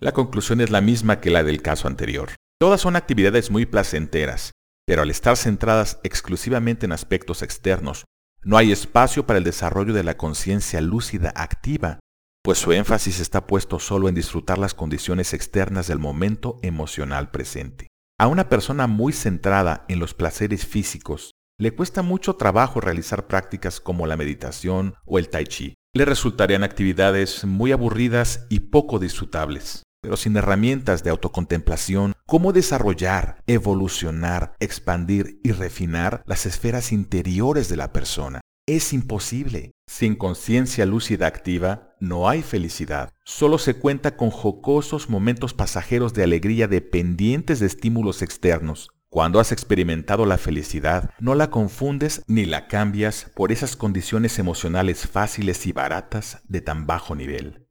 La 0.00 0.12
conclusión 0.12 0.62
es 0.62 0.70
la 0.70 0.80
misma 0.80 1.20
que 1.20 1.30
la 1.30 1.44
del 1.44 1.60
caso 1.60 1.88
anterior. 1.88 2.30
Todas 2.58 2.80
son 2.80 2.96
actividades 2.96 3.50
muy 3.50 3.66
placenteras, 3.66 4.52
pero 4.86 5.02
al 5.02 5.10
estar 5.10 5.36
centradas 5.36 6.00
exclusivamente 6.04 6.86
en 6.86 6.92
aspectos 6.92 7.42
externos, 7.42 8.06
no 8.42 8.56
hay 8.56 8.72
espacio 8.72 9.26
para 9.26 9.38
el 9.38 9.44
desarrollo 9.44 9.92
de 9.92 10.04
la 10.04 10.16
conciencia 10.16 10.80
lúcida 10.80 11.32
activa, 11.36 12.00
pues 12.42 12.58
su 12.58 12.72
énfasis 12.72 13.20
está 13.20 13.46
puesto 13.46 13.78
solo 13.78 14.08
en 14.08 14.14
disfrutar 14.14 14.56
las 14.56 14.72
condiciones 14.72 15.34
externas 15.34 15.88
del 15.88 15.98
momento 15.98 16.58
emocional 16.62 17.30
presente. 17.30 17.88
A 18.18 18.26
una 18.28 18.48
persona 18.48 18.86
muy 18.86 19.12
centrada 19.12 19.84
en 19.88 19.98
los 19.98 20.14
placeres 20.14 20.64
físicos, 20.64 21.32
le 21.58 21.72
cuesta 21.72 22.02
mucho 22.02 22.36
trabajo 22.36 22.80
realizar 22.80 23.26
prácticas 23.26 23.80
como 23.80 24.06
la 24.06 24.16
meditación 24.16 24.94
o 25.04 25.18
el 25.18 25.28
tai 25.28 25.44
chi, 25.44 25.74
le 25.96 26.04
resultarían 26.04 26.62
actividades 26.62 27.44
muy 27.44 27.72
aburridas 27.72 28.46
y 28.48 28.60
poco 28.60 28.98
disfrutables. 28.98 29.82
Pero 30.02 30.16
sin 30.16 30.36
herramientas 30.36 31.02
de 31.02 31.10
autocontemplación, 31.10 32.12
cómo 32.26 32.52
desarrollar, 32.52 33.42
evolucionar, 33.46 34.54
expandir 34.60 35.40
y 35.42 35.52
refinar 35.52 36.22
las 36.26 36.46
esferas 36.46 36.92
interiores 36.92 37.68
de 37.68 37.76
la 37.76 37.92
persona. 37.92 38.40
Es 38.68 38.92
imposible. 38.92 39.72
Sin 39.88 40.16
conciencia 40.16 40.86
lúcida 40.86 41.28
activa, 41.28 41.94
no 42.00 42.28
hay 42.28 42.42
felicidad. 42.42 43.10
Solo 43.24 43.58
se 43.58 43.74
cuenta 43.74 44.16
con 44.16 44.30
jocosos 44.30 45.08
momentos 45.08 45.54
pasajeros 45.54 46.14
de 46.14 46.24
alegría 46.24 46.66
dependientes 46.66 47.60
de 47.60 47.66
estímulos 47.66 48.22
externos, 48.22 48.90
cuando 49.16 49.40
has 49.40 49.50
experimentado 49.50 50.26
la 50.26 50.36
felicidad, 50.36 51.08
no 51.20 51.34
la 51.34 51.48
confundes 51.48 52.22
ni 52.26 52.44
la 52.44 52.66
cambias 52.68 53.32
por 53.34 53.50
esas 53.50 53.74
condiciones 53.74 54.38
emocionales 54.38 55.08
fáciles 55.08 55.66
y 55.66 55.72
baratas 55.72 56.42
de 56.48 56.60
tan 56.60 56.86
bajo 56.86 57.14
nivel. 57.14 57.66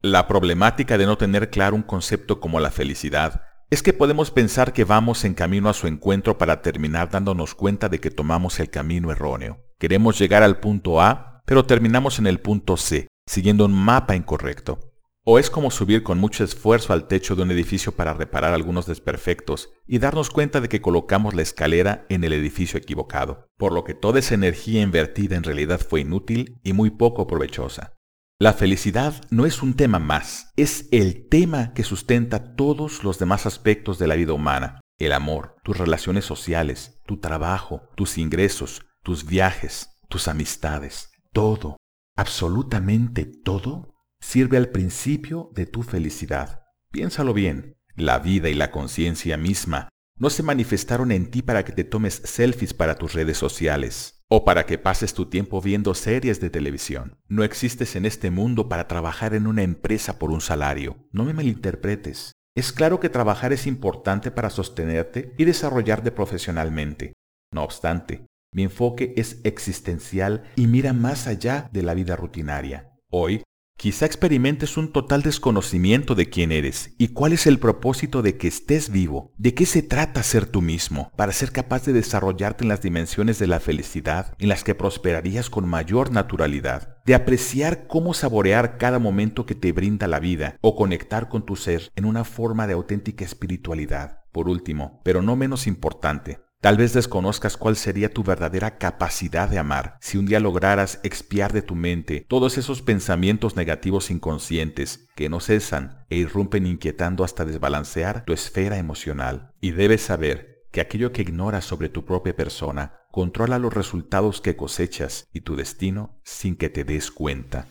La 0.00 0.28
problemática 0.28 0.96
de 0.96 1.06
no 1.06 1.18
tener 1.18 1.50
claro 1.50 1.74
un 1.74 1.82
concepto 1.82 2.38
como 2.38 2.60
la 2.60 2.70
felicidad 2.70 3.42
es 3.68 3.82
que 3.82 3.94
podemos 3.94 4.30
pensar 4.30 4.72
que 4.72 4.84
vamos 4.84 5.24
en 5.24 5.34
camino 5.34 5.68
a 5.68 5.74
su 5.74 5.88
encuentro 5.88 6.38
para 6.38 6.62
terminar 6.62 7.10
dándonos 7.10 7.56
cuenta 7.56 7.88
de 7.88 7.98
que 7.98 8.12
tomamos 8.12 8.60
el 8.60 8.70
camino 8.70 9.10
erróneo. 9.10 9.64
Queremos 9.80 10.16
llegar 10.16 10.44
al 10.44 10.60
punto 10.60 11.00
A, 11.02 11.42
pero 11.46 11.66
terminamos 11.66 12.20
en 12.20 12.28
el 12.28 12.38
punto 12.38 12.76
C, 12.76 13.08
siguiendo 13.26 13.64
un 13.64 13.72
mapa 13.72 14.14
incorrecto. 14.14 14.85
O 15.28 15.40
es 15.40 15.50
como 15.50 15.72
subir 15.72 16.04
con 16.04 16.20
mucho 16.20 16.44
esfuerzo 16.44 16.92
al 16.92 17.08
techo 17.08 17.34
de 17.34 17.42
un 17.42 17.50
edificio 17.50 17.90
para 17.90 18.14
reparar 18.14 18.54
algunos 18.54 18.86
desperfectos 18.86 19.70
y 19.84 19.98
darnos 19.98 20.30
cuenta 20.30 20.60
de 20.60 20.68
que 20.68 20.80
colocamos 20.80 21.34
la 21.34 21.42
escalera 21.42 22.06
en 22.08 22.22
el 22.22 22.32
edificio 22.32 22.78
equivocado, 22.78 23.48
por 23.56 23.72
lo 23.72 23.82
que 23.82 23.94
toda 23.94 24.20
esa 24.20 24.36
energía 24.36 24.82
invertida 24.82 25.34
en 25.34 25.42
realidad 25.42 25.80
fue 25.80 26.02
inútil 26.02 26.60
y 26.62 26.74
muy 26.74 26.90
poco 26.90 27.26
provechosa. 27.26 27.96
La 28.38 28.52
felicidad 28.52 29.20
no 29.30 29.46
es 29.46 29.64
un 29.64 29.74
tema 29.74 29.98
más, 29.98 30.52
es 30.56 30.86
el 30.92 31.28
tema 31.28 31.74
que 31.74 31.82
sustenta 31.82 32.54
todos 32.54 33.02
los 33.02 33.18
demás 33.18 33.46
aspectos 33.46 33.98
de 33.98 34.06
la 34.06 34.14
vida 34.14 34.32
humana. 34.32 34.80
El 34.96 35.10
amor, 35.10 35.56
tus 35.64 35.76
relaciones 35.76 36.24
sociales, 36.24 37.00
tu 37.04 37.18
trabajo, 37.18 37.88
tus 37.96 38.16
ingresos, 38.16 38.82
tus 39.02 39.26
viajes, 39.26 39.88
tus 40.08 40.28
amistades, 40.28 41.10
todo, 41.32 41.78
absolutamente 42.14 43.24
todo 43.24 43.95
sirve 44.26 44.56
al 44.56 44.70
principio 44.70 45.52
de 45.54 45.66
tu 45.66 45.84
felicidad. 45.84 46.64
Piénsalo 46.90 47.32
bien, 47.32 47.76
la 47.94 48.18
vida 48.18 48.48
y 48.48 48.54
la 48.54 48.72
conciencia 48.72 49.36
misma 49.36 49.88
no 50.18 50.30
se 50.30 50.42
manifestaron 50.42 51.12
en 51.12 51.30
ti 51.30 51.42
para 51.42 51.64
que 51.64 51.70
te 51.70 51.84
tomes 51.84 52.22
selfies 52.24 52.74
para 52.74 52.96
tus 52.96 53.12
redes 53.12 53.38
sociales 53.38 54.24
o 54.28 54.44
para 54.44 54.66
que 54.66 54.78
pases 54.78 55.14
tu 55.14 55.26
tiempo 55.26 55.60
viendo 55.60 55.94
series 55.94 56.40
de 56.40 56.50
televisión. 56.50 57.20
No 57.28 57.44
existes 57.44 57.94
en 57.94 58.04
este 58.04 58.32
mundo 58.32 58.68
para 58.68 58.88
trabajar 58.88 59.32
en 59.32 59.46
una 59.46 59.62
empresa 59.62 60.18
por 60.18 60.32
un 60.32 60.40
salario. 60.40 61.08
No 61.12 61.24
me 61.24 61.32
malinterpretes. 61.32 62.32
Es 62.56 62.72
claro 62.72 62.98
que 62.98 63.08
trabajar 63.08 63.52
es 63.52 63.68
importante 63.68 64.32
para 64.32 64.50
sostenerte 64.50 65.34
y 65.38 65.44
desarrollarte 65.44 66.10
profesionalmente. 66.10 67.12
No 67.52 67.62
obstante, 67.62 68.26
mi 68.52 68.64
enfoque 68.64 69.14
es 69.16 69.40
existencial 69.44 70.50
y 70.56 70.66
mira 70.66 70.92
más 70.92 71.28
allá 71.28 71.70
de 71.72 71.84
la 71.84 71.94
vida 71.94 72.16
rutinaria. 72.16 72.92
Hoy 73.08 73.44
Quizá 73.78 74.06
experimentes 74.06 74.78
un 74.78 74.90
total 74.90 75.20
desconocimiento 75.20 76.14
de 76.14 76.30
quién 76.30 76.50
eres 76.50 76.94
y 76.96 77.08
cuál 77.08 77.34
es 77.34 77.46
el 77.46 77.58
propósito 77.58 78.22
de 78.22 78.38
que 78.38 78.48
estés 78.48 78.90
vivo, 78.90 79.34
de 79.36 79.52
qué 79.52 79.66
se 79.66 79.82
trata 79.82 80.22
ser 80.22 80.46
tú 80.46 80.62
mismo, 80.62 81.12
para 81.14 81.30
ser 81.32 81.52
capaz 81.52 81.84
de 81.84 81.92
desarrollarte 81.92 82.64
en 82.64 82.68
las 82.68 82.80
dimensiones 82.80 83.38
de 83.38 83.46
la 83.46 83.60
felicidad 83.60 84.34
en 84.38 84.48
las 84.48 84.64
que 84.64 84.74
prosperarías 84.74 85.50
con 85.50 85.68
mayor 85.68 86.10
naturalidad, 86.10 86.96
de 87.04 87.14
apreciar 87.14 87.86
cómo 87.86 88.14
saborear 88.14 88.78
cada 88.78 88.98
momento 88.98 89.44
que 89.44 89.54
te 89.54 89.72
brinda 89.72 90.06
la 90.06 90.20
vida 90.20 90.56
o 90.62 90.74
conectar 90.74 91.28
con 91.28 91.44
tu 91.44 91.54
ser 91.54 91.92
en 91.96 92.06
una 92.06 92.24
forma 92.24 92.66
de 92.66 92.72
auténtica 92.72 93.26
espiritualidad. 93.26 94.22
Por 94.32 94.48
último, 94.48 95.02
pero 95.04 95.20
no 95.20 95.36
menos 95.36 95.66
importante, 95.66 96.40
Tal 96.60 96.78
vez 96.78 96.94
desconozcas 96.94 97.56
cuál 97.56 97.76
sería 97.76 98.12
tu 98.12 98.24
verdadera 98.24 98.78
capacidad 98.78 99.48
de 99.48 99.58
amar 99.58 99.98
si 100.00 100.18
un 100.18 100.26
día 100.26 100.40
lograras 100.40 101.00
expiar 101.02 101.52
de 101.52 101.62
tu 101.62 101.74
mente 101.74 102.24
todos 102.28 102.56
esos 102.58 102.82
pensamientos 102.82 103.56
negativos 103.56 104.10
inconscientes 104.10 105.06
que 105.14 105.28
no 105.28 105.40
cesan 105.40 106.04
e 106.08 106.16
irrumpen 106.16 106.66
inquietando 106.66 107.24
hasta 107.24 107.44
desbalancear 107.44 108.24
tu 108.24 108.32
esfera 108.32 108.78
emocional. 108.78 109.52
Y 109.60 109.72
debes 109.72 110.02
saber 110.02 110.64
que 110.72 110.80
aquello 110.80 111.12
que 111.12 111.22
ignoras 111.22 111.64
sobre 111.64 111.88
tu 111.88 112.04
propia 112.04 112.34
persona 112.34 113.00
controla 113.10 113.58
los 113.58 113.72
resultados 113.72 114.40
que 114.40 114.56
cosechas 114.56 115.28
y 115.32 115.42
tu 115.42 115.56
destino 115.56 116.20
sin 116.24 116.56
que 116.56 116.68
te 116.68 116.84
des 116.84 117.10
cuenta. 117.10 117.66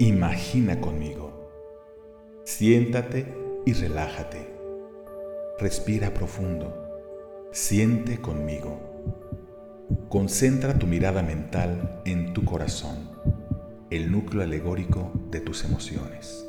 Imagina 0.00 0.80
conmigo. 0.80 1.50
Siéntate 2.44 3.34
y 3.66 3.72
relájate. 3.74 4.57
Respira 5.58 6.14
profundo. 6.14 6.72
Siente 7.50 8.20
conmigo. 8.20 8.80
Concentra 10.08 10.78
tu 10.78 10.86
mirada 10.86 11.20
mental 11.20 12.00
en 12.04 12.32
tu 12.32 12.44
corazón, 12.44 13.10
el 13.90 14.12
núcleo 14.12 14.44
alegórico 14.44 15.10
de 15.32 15.40
tus 15.40 15.64
emociones. 15.64 16.46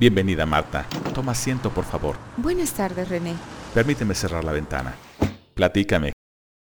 Bienvenida 0.00 0.44
Marta. 0.44 0.86
Toma 1.14 1.32
asiento, 1.32 1.70
por 1.70 1.84
favor. 1.84 2.16
Buenas 2.36 2.72
tardes, 2.72 3.08
René. 3.08 3.34
Permíteme 3.74 4.16
cerrar 4.16 4.42
la 4.42 4.50
ventana. 4.50 4.96
Platícame. 5.54 6.12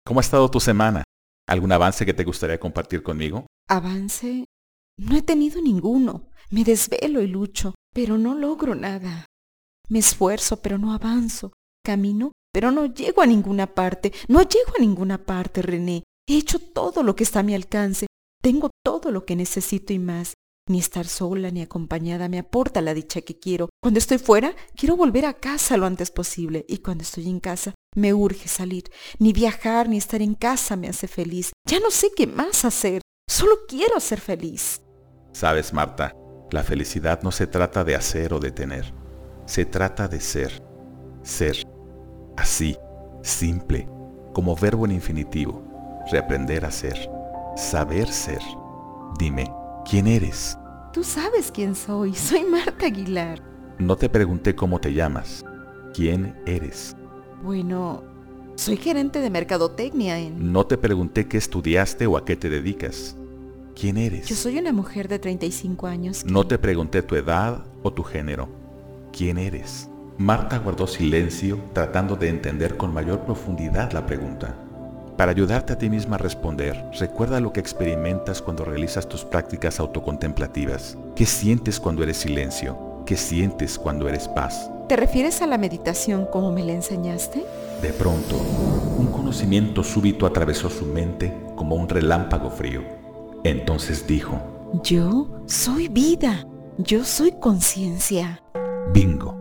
¿Cómo 0.05 0.19
ha 0.19 0.21
estado 0.21 0.51
tu 0.51 0.59
semana? 0.59 1.05
¿Algún 1.47 1.71
avance 1.71 2.05
que 2.05 2.13
te 2.13 2.25
gustaría 2.25 2.59
compartir 2.59 3.03
conmigo? 3.03 3.47
¿Avance? 3.69 4.43
No 4.97 5.15
he 5.15 5.21
tenido 5.21 5.61
ninguno. 5.61 6.29
Me 6.49 6.63
desvelo 6.63 7.21
y 7.21 7.27
lucho, 7.27 7.73
pero 7.93 8.17
no 8.17 8.35
logro 8.35 8.75
nada. 8.75 9.25
Me 9.89 9.99
esfuerzo, 9.99 10.61
pero 10.61 10.77
no 10.77 10.93
avanzo. 10.93 11.51
Camino, 11.83 12.31
pero 12.53 12.71
no 12.71 12.85
llego 12.85 13.21
a 13.21 13.25
ninguna 13.25 13.73
parte. 13.73 14.13
No 14.27 14.41
llego 14.41 14.73
a 14.77 14.81
ninguna 14.81 15.25
parte, 15.25 15.61
René. 15.61 16.03
He 16.27 16.37
hecho 16.37 16.59
todo 16.59 17.03
lo 17.03 17.15
que 17.15 17.23
está 17.23 17.39
a 17.39 17.43
mi 17.43 17.55
alcance. 17.55 18.07
Tengo 18.41 18.69
todo 18.83 19.11
lo 19.11 19.25
que 19.25 19.35
necesito 19.35 19.93
y 19.93 19.99
más. 19.99 20.33
Ni 20.69 20.79
estar 20.79 21.07
sola 21.07 21.51
ni 21.51 21.61
acompañada 21.61 22.29
me 22.29 22.39
aporta 22.39 22.81
la 22.81 22.93
dicha 22.93 23.21
que 23.21 23.37
quiero. 23.37 23.69
Cuando 23.81 23.97
estoy 23.97 24.17
fuera, 24.17 24.55
quiero 24.75 24.95
volver 24.95 25.25
a 25.25 25.33
casa 25.33 25.75
lo 25.75 25.85
antes 25.85 26.11
posible. 26.11 26.65
Y 26.69 26.77
cuando 26.77 27.03
estoy 27.03 27.27
en 27.27 27.39
casa, 27.39 27.73
Me 27.95 28.11
urge 28.13 28.47
salir. 28.47 28.85
Ni 29.19 29.33
viajar 29.33 29.87
ni 29.87 29.97
estar 29.97 30.21
en 30.21 30.33
casa 30.33 30.75
me 30.75 30.87
hace 30.87 31.07
feliz. 31.07 31.51
Ya 31.67 31.79
no 31.79 31.91
sé 31.91 32.11
qué 32.15 32.25
más 32.25 32.65
hacer. 32.65 33.01
Solo 33.29 33.53
quiero 33.67 33.99
ser 33.99 34.19
feliz. 34.19 34.81
Sabes, 35.33 35.73
Marta, 35.73 36.15
la 36.51 36.63
felicidad 36.63 37.21
no 37.23 37.31
se 37.31 37.47
trata 37.47 37.83
de 37.83 37.95
hacer 37.95 38.33
o 38.33 38.39
de 38.39 38.51
tener. 38.51 38.93
Se 39.45 39.65
trata 39.65 40.07
de 40.07 40.21
ser. 40.21 40.63
Ser. 41.23 41.57
Así, 42.37 42.77
simple, 43.23 43.89
como 44.33 44.55
verbo 44.55 44.85
en 44.85 44.91
infinitivo. 44.91 45.63
Reaprender 46.11 46.65
a 46.65 46.71
ser. 46.71 47.09
Saber 47.55 48.07
ser. 48.07 48.41
Dime, 49.17 49.51
¿quién 49.89 50.05
eres? 50.05 50.57
Tú 50.93 51.03
sabes 51.03 51.51
quién 51.51 51.73
soy. 51.73 52.13
Soy 52.13 52.43
Marta 52.43 52.85
Aguilar. 52.85 53.41
No 53.79 53.95
te 53.95 54.09
pregunté 54.09 54.55
cómo 54.55 54.79
te 54.79 54.93
llamas. 54.93 55.43
¿Quién 55.95 56.39
eres? 56.45 56.95
Bueno, 57.41 58.03
soy 58.55 58.77
gerente 58.77 59.19
de 59.19 59.31
mercadotecnia 59.31 60.19
en... 60.19 60.51
No 60.53 60.67
te 60.67 60.77
pregunté 60.77 61.27
qué 61.27 61.37
estudiaste 61.37 62.05
o 62.05 62.17
a 62.17 62.23
qué 62.23 62.35
te 62.35 62.49
dedicas. 62.49 63.17
¿Quién 63.75 63.97
eres? 63.97 64.27
Yo 64.27 64.35
soy 64.35 64.57
una 64.59 64.71
mujer 64.71 65.07
de 65.07 65.19
35 65.19 65.87
años. 65.87 66.25
No 66.25 66.45
te 66.45 66.57
pregunté 66.57 67.01
tu 67.01 67.15
edad 67.15 67.63
o 67.81 67.91
tu 67.91 68.03
género. 68.03 68.47
¿Quién 69.11 69.37
eres? 69.37 69.89
Marta 70.17 70.59
guardó 70.59 70.85
silencio 70.85 71.59
tratando 71.73 72.15
de 72.15 72.29
entender 72.29 72.77
con 72.77 72.93
mayor 72.93 73.21
profundidad 73.21 73.91
la 73.91 74.05
pregunta. 74.05 74.55
Para 75.17 75.31
ayudarte 75.31 75.73
a 75.73 75.77
ti 75.77 75.89
misma 75.89 76.15
a 76.15 76.19
responder, 76.19 76.83
recuerda 76.99 77.39
lo 77.39 77.51
que 77.51 77.59
experimentas 77.59 78.41
cuando 78.41 78.65
realizas 78.65 79.07
tus 79.07 79.23
prácticas 79.23 79.79
autocontemplativas. 79.79 80.97
¿Qué 81.15 81.25
sientes 81.25 81.79
cuando 81.79 82.03
eres 82.03 82.17
silencio? 82.17 83.03
¿Qué 83.05 83.15
sientes 83.15 83.77
cuando 83.77 84.07
eres 84.07 84.27
paz? 84.27 84.69
¿Te 84.87 84.95
refieres 84.95 85.41
a 85.41 85.47
la 85.47 85.57
meditación 85.57 86.25
como 86.25 86.51
me 86.51 86.63
la 86.63 86.73
enseñaste? 86.73 87.43
De 87.81 87.89
pronto, 87.89 88.37
un 88.97 89.07
conocimiento 89.07 89.83
súbito 89.83 90.25
atravesó 90.25 90.69
su 90.69 90.85
mente 90.85 91.33
como 91.55 91.75
un 91.75 91.89
relámpago 91.89 92.49
frío. 92.49 93.02
Entonces 93.43 94.07
dijo, 94.07 94.39
Yo 94.83 95.43
soy 95.47 95.89
vida, 95.89 96.47
yo 96.77 97.03
soy 97.03 97.33
conciencia. 97.41 98.41
Bingo. 98.93 99.37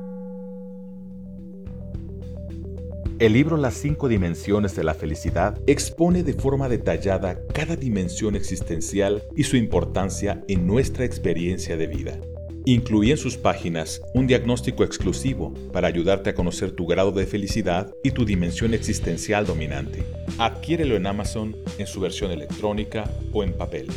El 3.21 3.35
libro 3.35 3.57
Las 3.57 3.75
cinco 3.75 4.09
dimensiones 4.09 4.75
de 4.75 4.83
la 4.83 4.95
felicidad 4.95 5.57
expone 5.69 6.25
de 6.25 6.33
forma 6.33 6.69
detallada 6.69 7.39
cada 7.55 7.77
dimensión 7.77 8.35
existencial 8.35 9.23
y 9.37 9.45
su 9.45 9.57
importancia 9.57 10.43
en 10.49 10.67
nuestra 10.67 11.05
experiencia 11.05 11.77
de 11.77 11.87
vida. 11.87 12.19
Incluye 12.65 13.11
en 13.11 13.19
sus 13.19 13.37
páginas 13.37 14.01
un 14.15 14.29
diagnóstico 14.29 14.85
exclusivo 14.85 15.53
para 15.73 15.89
ayudarte 15.89 16.31
a 16.31 16.35
conocer 16.35 16.71
tu 16.71 16.87
grado 16.87 17.11
de 17.11 17.27
felicidad 17.27 17.93
y 18.05 18.13
tu 18.13 18.25
dimensión 18.25 18.73
existencial 18.73 19.45
dominante. 19.45 20.05
Adquiérelo 20.39 20.95
en 20.95 21.09
Amazon 21.09 21.57
en 21.79 21.89
su 21.89 22.01
versión 22.01 22.31
electrónica 22.31 23.11
o 23.33 23.43
en 23.43 23.53
papel. 23.55 23.89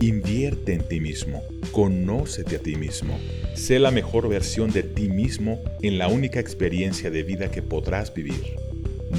Invierte 0.00 0.74
en 0.74 0.86
ti 0.86 1.00
mismo, 1.00 1.42
conócete 1.72 2.56
a 2.56 2.58
ti 2.60 2.76
mismo, 2.76 3.18
sé 3.54 3.80
la 3.80 3.90
mejor 3.90 4.28
versión 4.28 4.70
de 4.70 4.84
ti 4.84 5.08
mismo 5.08 5.60
en 5.82 5.98
la 5.98 6.06
única 6.06 6.38
experiencia 6.38 7.10
de 7.10 7.24
vida 7.24 7.50
que 7.50 7.62
podrás 7.62 8.14
vivir. 8.14 8.54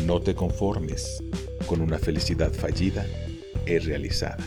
No 0.06 0.22
te 0.22 0.36
conformes 0.36 1.22
con 1.68 1.82
una 1.82 2.00
felicidad 2.00 2.54
fallida 2.54 3.06
y 3.66 3.78
realizada. 3.78 4.46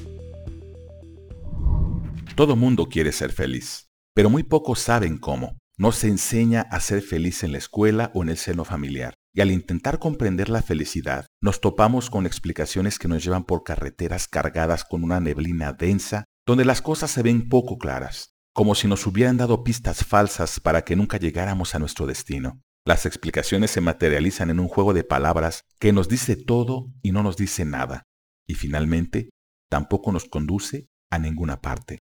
Todo 2.34 2.56
mundo 2.56 2.88
quiere 2.88 3.10
ser 3.10 3.32
feliz, 3.32 3.87
pero 4.18 4.30
muy 4.30 4.42
pocos 4.42 4.80
saben 4.80 5.16
cómo. 5.16 5.60
No 5.76 5.92
se 5.92 6.08
enseña 6.08 6.62
a 6.72 6.80
ser 6.80 7.02
feliz 7.02 7.44
en 7.44 7.52
la 7.52 7.58
escuela 7.58 8.10
o 8.14 8.24
en 8.24 8.30
el 8.30 8.36
seno 8.36 8.64
familiar. 8.64 9.14
Y 9.32 9.42
al 9.42 9.52
intentar 9.52 10.00
comprender 10.00 10.48
la 10.48 10.60
felicidad, 10.60 11.26
nos 11.40 11.60
topamos 11.60 12.10
con 12.10 12.26
explicaciones 12.26 12.98
que 12.98 13.06
nos 13.06 13.22
llevan 13.22 13.44
por 13.44 13.62
carreteras 13.62 14.26
cargadas 14.26 14.84
con 14.84 15.04
una 15.04 15.20
neblina 15.20 15.72
densa, 15.72 16.24
donde 16.44 16.64
las 16.64 16.82
cosas 16.82 17.12
se 17.12 17.22
ven 17.22 17.48
poco 17.48 17.78
claras, 17.78 18.34
como 18.52 18.74
si 18.74 18.88
nos 18.88 19.06
hubieran 19.06 19.36
dado 19.36 19.62
pistas 19.62 20.04
falsas 20.04 20.58
para 20.58 20.82
que 20.82 20.96
nunca 20.96 21.18
llegáramos 21.18 21.76
a 21.76 21.78
nuestro 21.78 22.04
destino. 22.04 22.60
Las 22.84 23.06
explicaciones 23.06 23.70
se 23.70 23.80
materializan 23.80 24.50
en 24.50 24.58
un 24.58 24.66
juego 24.66 24.94
de 24.94 25.04
palabras 25.04 25.62
que 25.78 25.92
nos 25.92 26.08
dice 26.08 26.34
todo 26.34 26.90
y 27.02 27.12
no 27.12 27.22
nos 27.22 27.36
dice 27.36 27.64
nada, 27.64 28.02
y 28.48 28.54
finalmente 28.54 29.30
tampoco 29.70 30.10
nos 30.10 30.24
conduce 30.24 30.88
a 31.08 31.20
ninguna 31.20 31.60
parte. 31.60 32.00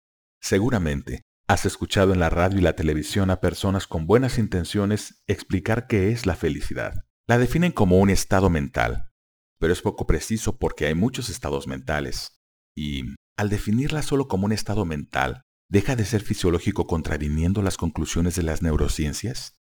Seguramente 0.42 1.22
has 1.50 1.66
escuchado 1.66 2.14
en 2.14 2.20
la 2.20 2.30
radio 2.30 2.60
y 2.60 2.62
la 2.62 2.76
televisión 2.76 3.32
a 3.32 3.42
personas 3.42 3.88
con 3.88 4.06
buenas 4.06 4.38
intenciones 4.38 5.24
explicar 5.26 5.88
qué 5.88 6.12
es 6.12 6.28
la 6.28 6.36
felicidad. 6.36 7.06
La 7.28 7.40
definen 7.40 7.72
como 7.72 7.98
un 7.98 8.12
estado 8.12 8.52
mental, 8.52 9.10
pero 9.60 9.74
es 9.74 9.82
poco 9.82 10.06
preciso 10.06 10.60
porque 10.60 10.86
hay 10.86 10.94
muchos 10.94 11.28
estados 11.28 11.66
mentales, 11.66 12.40
y 12.78 13.16
al 13.36 13.50
definirla 13.50 14.04
solo 14.04 14.28
como 14.28 14.46
un 14.46 14.52
estado 14.52 14.86
mental, 14.86 15.42
¿deja 15.68 15.96
de 15.96 16.06
ser 16.06 16.22
fisiológico 16.22 16.86
contraviniendo 16.86 17.64
las 17.64 17.78
conclusiones 17.78 18.36
de 18.36 18.44
las 18.44 18.62
neurociencias? 18.62 19.60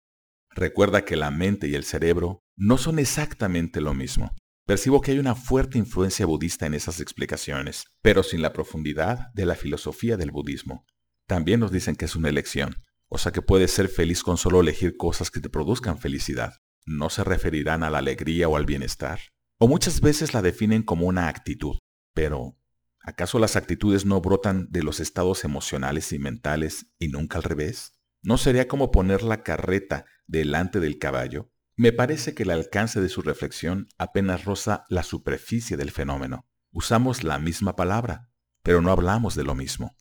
Recuerda 0.55 1.05
que 1.05 1.15
la 1.15 1.29
mente 1.29 1.67
y 1.67 1.75
el 1.75 1.83
cerebro 1.83 2.39
no 2.57 2.79
son 2.79 2.97
exactamente 2.97 3.79
lo 3.79 3.93
mismo. 3.93 4.35
Percibo 4.65 5.01
que 5.01 5.11
hay 5.11 5.19
una 5.19 5.35
fuerte 5.35 5.77
influencia 5.77 6.25
budista 6.25 6.65
en 6.65 6.73
esas 6.73 6.99
explicaciones, 6.99 7.85
pero 8.01 8.23
sin 8.23 8.41
la 8.41 8.53
profundidad 8.53 9.31
de 9.35 9.45
la 9.45 9.53
filosofía 9.53 10.17
del 10.17 10.31
budismo. 10.31 10.87
También 11.27 11.59
nos 11.59 11.71
dicen 11.71 11.95
que 11.95 12.05
es 12.05 12.15
una 12.15 12.29
elección, 12.29 12.75
o 13.07 13.17
sea 13.17 13.31
que 13.31 13.41
puedes 13.41 13.71
ser 13.71 13.87
feliz 13.87 14.23
con 14.23 14.37
solo 14.37 14.61
elegir 14.61 14.97
cosas 14.97 15.31
que 15.31 15.39
te 15.39 15.49
produzcan 15.49 15.97
felicidad. 15.97 16.53
No 16.85 17.09
se 17.09 17.23
referirán 17.23 17.83
a 17.83 17.89
la 17.89 17.99
alegría 17.99 18.47
o 18.47 18.57
al 18.57 18.65
bienestar. 18.65 19.19
O 19.57 19.67
muchas 19.67 20.01
veces 20.01 20.33
la 20.33 20.41
definen 20.41 20.83
como 20.83 21.07
una 21.07 21.27
actitud. 21.27 21.77
Pero, 22.13 22.57
¿acaso 22.99 23.39
las 23.39 23.55
actitudes 23.55 24.05
no 24.05 24.21
brotan 24.21 24.67
de 24.69 24.83
los 24.83 24.99
estados 24.99 25.43
emocionales 25.43 26.11
y 26.13 26.19
mentales 26.19 26.87
y 26.99 27.07
nunca 27.07 27.37
al 27.37 27.43
revés? 27.43 27.93
¿No 28.21 28.37
sería 28.37 28.67
como 28.67 28.91
poner 28.91 29.23
la 29.23 29.43
carreta 29.43 30.05
delante 30.27 30.79
del 30.79 30.99
caballo? 30.99 31.51
Me 31.75 31.91
parece 31.91 32.33
que 32.33 32.43
el 32.43 32.51
alcance 32.51 33.01
de 33.01 33.09
su 33.09 33.21
reflexión 33.21 33.87
apenas 33.97 34.45
roza 34.45 34.85
la 34.89 35.03
superficie 35.03 35.75
del 35.77 35.91
fenómeno. 35.91 36.47
Usamos 36.71 37.23
la 37.23 37.39
misma 37.39 37.75
palabra, 37.75 38.29
pero 38.63 38.81
no 38.81 38.91
hablamos 38.91 39.35
de 39.35 39.43
lo 39.43 39.55
mismo. 39.55 39.95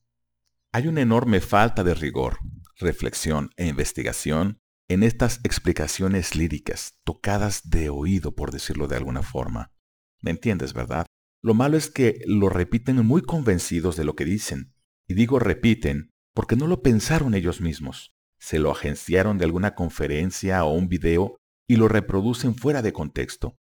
Hay 0.75 0.89
una 0.89 1.03
enorme 1.03 1.41
falta 1.41 1.85
de 1.85 1.95
rigor, 1.95 2.39
reflexión 2.79 3.51
e 3.57 3.69
investigación 3.69 4.59
en 4.89 5.05
estas 5.05 5.39
explicaciones 5.45 6.35
líricas, 6.35 6.99
tocadas 7.05 7.71
de 7.71 7.91
oído, 7.91 8.35
por 8.35 8.51
decirlo 8.51 8.89
de 8.89 8.97
alguna 8.97 9.23
forma. 9.23 9.71
¿Me 10.21 10.33
entiendes, 10.33 10.73
verdad? 10.73 11.07
Lo 11.43 11.55
malo 11.55 11.77
es 11.77 11.91
que 11.91 12.23
lo 12.27 12.49
repiten 12.49 12.97
muy 13.07 13.23
convencidos 13.23 13.95
de 13.95 14.05
lo 14.05 14.17
que 14.17 14.25
dicen. 14.25 14.75
Y 15.07 15.15
digo 15.15 15.39
repiten 15.39 16.11
porque 16.35 16.57
no 16.57 16.67
lo 16.67 16.83
pensaron 16.83 17.35
ellos 17.35 17.61
mismos 17.61 18.15
se 18.45 18.59
lo 18.59 18.71
agenciaron 18.71 19.39
de 19.39 19.47
alguna 19.47 19.75
conferencia 19.75 20.65
o 20.65 20.75
un 20.75 20.89
video 20.89 21.39
y 21.67 21.77
lo 21.77 21.89
reproducen 21.89 22.55
fuera 22.55 22.83
de 22.83 22.93
contexto. 22.93 23.57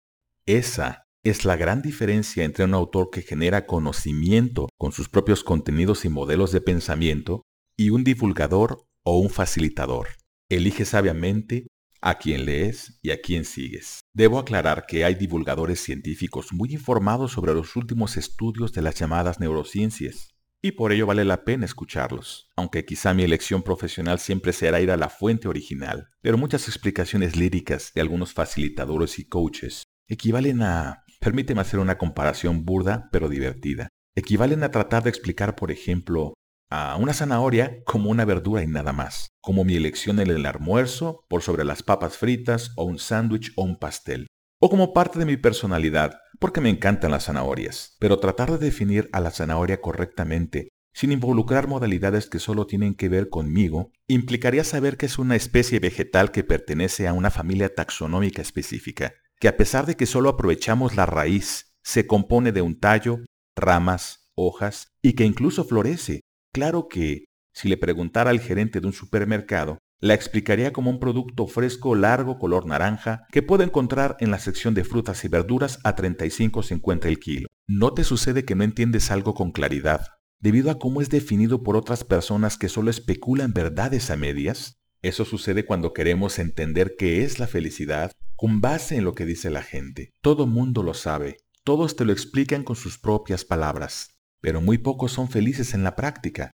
Esa 0.48 1.04
es 1.24 1.46
la 1.46 1.56
gran 1.56 1.82
diferencia 1.84 2.44
entre 2.44 2.66
un 2.66 2.74
autor 2.74 3.12
que 3.12 3.22
genera 3.22 3.68
conocimiento 3.68 4.70
con 4.78 4.92
sus 4.92 5.08
propios 5.08 5.44
contenidos 5.44 6.04
y 6.04 6.10
modelos 6.10 6.52
de 6.52 6.62
pensamiento 6.62 7.44
y 7.78 7.92
un 7.92 8.04
divulgador 8.04 8.88
o 9.04 9.20
un 9.20 9.30
facilitador. 9.30 10.08
Elige 10.50 10.84
sabiamente 10.84 11.68
a 12.02 12.18
quién 12.18 12.46
lees 12.46 13.00
y 13.04 13.12
a 13.12 13.22
quién 13.22 13.46
sigues. 13.46 14.00
Debo 14.14 14.40
aclarar 14.40 14.86
que 14.88 15.06
hay 15.06 15.14
divulgadores 15.14 15.80
científicos 15.80 16.52
muy 16.52 16.74
informados 16.74 17.34
sobre 17.34 17.54
los 17.54 17.76
últimos 17.76 18.18
estudios 18.18 18.74
de 18.74 18.82
las 18.82 18.96
llamadas 18.96 19.40
neurociencias, 19.40 20.30
y 20.64 20.72
por 20.72 20.92
ello 20.92 21.06
vale 21.06 21.24
la 21.24 21.44
pena 21.44 21.66
escucharlos, 21.66 22.50
aunque 22.56 22.86
quizá 22.86 23.14
mi 23.14 23.24
elección 23.24 23.62
profesional 23.64 24.20
siempre 24.20 24.54
será 24.54 24.82
ir 24.82 24.92
a 24.92 24.98
la 24.98 25.10
fuente 25.10 25.48
original, 25.48 26.10
pero 26.22 26.38
muchas 26.38 26.68
explicaciones 26.68 27.36
líricas 27.36 27.92
de 27.94 28.02
algunos 28.02 28.34
facilitadores 28.34 29.18
y 29.20 29.26
coaches 29.26 29.84
equivalen 30.12 30.62
a, 30.62 31.01
permíteme 31.22 31.62
hacer 31.62 31.80
una 31.80 31.98
comparación 31.98 32.66
burda 32.66 33.08
pero 33.12 33.30
divertida, 33.30 33.90
equivalen 34.16 34.64
a 34.64 34.72
tratar 34.72 35.04
de 35.04 35.10
explicar, 35.10 35.56
por 35.56 35.72
ejemplo, 35.72 36.34
a 36.70 36.96
una 36.98 37.14
zanahoria 37.14 37.84
como 37.86 38.10
una 38.10 38.26
verdura 38.26 38.64
y 38.64 38.68
nada 38.68 38.92
más, 38.92 39.28
como 39.42 39.64
mi 39.64 39.76
elección 39.76 40.20
en 40.20 40.30
el 40.30 40.46
almuerzo 40.46 41.26
por 41.30 41.42
sobre 41.42 41.64
las 41.64 41.84
papas 41.84 42.18
fritas 42.18 42.72
o 42.76 42.86
un 42.86 42.98
sándwich 42.98 43.54
o 43.56 43.64
un 43.64 43.78
pastel, 43.78 44.28
o 44.60 44.70
como 44.70 44.94
parte 44.94 45.20
de 45.20 45.26
mi 45.26 45.38
personalidad, 45.38 46.20
porque 46.40 46.62
me 46.62 46.70
encantan 46.70 47.12
las 47.12 47.26
zanahorias. 47.26 47.98
Pero 48.00 48.20
tratar 48.20 48.52
de 48.52 48.58
definir 48.58 49.10
a 49.12 49.20
la 49.20 49.32
zanahoria 49.32 49.82
correctamente, 49.82 50.70
sin 50.94 51.12
involucrar 51.12 51.68
modalidades 51.68 52.30
que 52.30 52.40
solo 52.40 52.66
tienen 52.66 52.96
que 52.96 53.10
ver 53.10 53.30
conmigo, 53.30 53.92
implicaría 54.08 54.64
saber 54.64 54.98
que 54.98 55.06
es 55.06 55.20
una 55.20 55.36
especie 55.36 55.80
vegetal 55.80 56.32
que 56.32 56.44
pertenece 56.44 57.08
a 57.08 57.14
una 57.14 57.32
familia 57.32 57.74
taxonómica 57.74 58.42
específica, 58.42 59.14
que 59.42 59.48
a 59.48 59.58
pesar 59.58 59.88
de 59.88 59.98
que 59.98 60.06
solo 60.06 60.30
aprovechamos 60.30 60.96
la 60.96 61.08
raíz, 61.08 61.74
se 61.84 62.06
compone 62.06 62.52
de 62.52 62.62
un 62.62 62.80
tallo, 62.80 63.22
ramas, 63.58 64.30
hojas 64.36 64.90
y 65.02 65.14
que 65.14 65.26
incluso 65.26 65.64
florece. 65.64 66.22
Claro 66.54 66.88
que, 66.88 67.26
si 67.52 67.68
le 67.68 67.76
preguntara 67.76 68.30
al 68.30 68.40
gerente 68.40 68.80
de 68.80 68.88
un 68.88 68.94
supermercado, 68.94 69.80
la 70.00 70.14
explicaría 70.14 70.72
como 70.72 70.92
un 70.92 71.00
producto 71.00 71.48
fresco 71.48 71.96
largo 71.96 72.38
color 72.38 72.68
naranja 72.68 73.26
que 73.32 73.42
puede 73.42 73.64
encontrar 73.64 74.16
en 74.20 74.30
la 74.30 74.38
sección 74.38 74.76
de 74.76 74.84
frutas 74.84 75.26
y 75.26 75.28
verduras 75.28 75.80
a 75.84 75.96
35.50 75.96 77.06
el 77.06 77.20
kilo. 77.20 77.48
¿No 77.68 77.96
te 77.96 78.04
sucede 78.04 78.46
que 78.46 78.54
no 78.54 78.64
entiendes 78.64 79.10
algo 79.10 79.34
con 79.34 79.52
claridad 79.52 80.06
debido 80.40 80.70
a 80.70 80.78
cómo 80.78 81.02
es 81.02 81.10
definido 81.10 81.64
por 81.64 81.76
otras 81.76 82.04
personas 82.04 82.58
que 82.58 82.70
solo 82.70 82.92
especulan 82.92 83.54
verdades 83.54 84.12
a 84.12 84.18
medias? 84.18 84.76
Eso 85.02 85.26
sucede 85.26 85.66
cuando 85.66 85.94
queremos 85.94 86.38
entender 86.38 86.94
qué 86.96 87.24
es 87.24 87.40
la 87.40 87.48
felicidad 87.48 88.12
con 88.42 88.60
base 88.60 88.96
en 88.96 89.04
lo 89.04 89.14
que 89.14 89.28
dice 89.28 89.52
la 89.52 89.62
gente. 89.62 90.16
Todo 90.20 90.48
mundo 90.48 90.82
lo 90.82 90.96
sabe, 90.96 91.38
todos 91.64 91.96
te 91.96 92.06
lo 92.06 92.12
explican 92.12 92.64
con 92.64 92.76
sus 92.76 92.98
propias 92.98 93.46
palabras, 93.46 94.18
pero 94.42 94.62
muy 94.62 94.80
pocos 94.80 95.12
son 95.12 95.30
felices 95.30 95.76
en 95.76 95.84
la 95.84 95.96
práctica. 95.96 96.50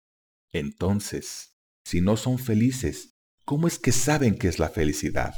Entonces, 0.52 1.56
si 1.84 2.00
no 2.00 2.16
son 2.16 2.40
felices, 2.40 3.14
¿cómo 3.44 3.68
es 3.68 3.78
que 3.78 3.92
saben 3.92 4.36
qué 4.36 4.48
es 4.48 4.58
la 4.58 4.68
felicidad? 4.68 5.36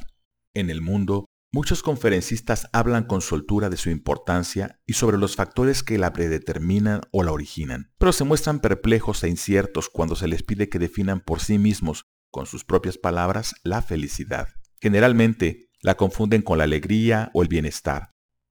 En 0.55 0.71
el 0.71 0.81
mundo, 0.81 1.27
muchos 1.53 1.83
conferencistas 1.83 2.71
hablan 2.73 3.05
con 3.05 3.21
soltura 3.21 3.69
de 3.69 3.77
su 3.77 3.91
importancia 3.91 4.81
y 4.87 4.95
sobre 4.95 5.19
los 5.19 5.37
factores 5.37 5.83
que 5.83 5.99
la 5.99 6.15
predeterminan 6.15 7.03
o 7.13 7.25
la 7.25 7.33
originan, 7.33 7.93
pero 7.99 8.15
se 8.15 8.25
muestran 8.25 8.61
perplejos 8.61 9.23
e 9.23 9.29
inciertos 9.29 9.91
cuando 9.91 10.17
se 10.17 10.29
les 10.29 10.43
pide 10.43 10.71
que 10.71 10.79
definan 10.79 11.21
por 11.21 11.41
sí 11.41 11.59
mismos, 11.59 12.07
con 12.31 12.47
sus 12.47 12.65
propias 12.65 12.97
palabras, 12.97 13.55
la 13.65 13.83
felicidad. 13.83 14.49
Generalmente, 14.81 15.68
la 15.83 15.97
confunden 15.97 16.43
con 16.43 16.59
la 16.59 16.65
alegría 16.65 17.31
o 17.35 17.43
el 17.43 17.49
bienestar. 17.49 18.11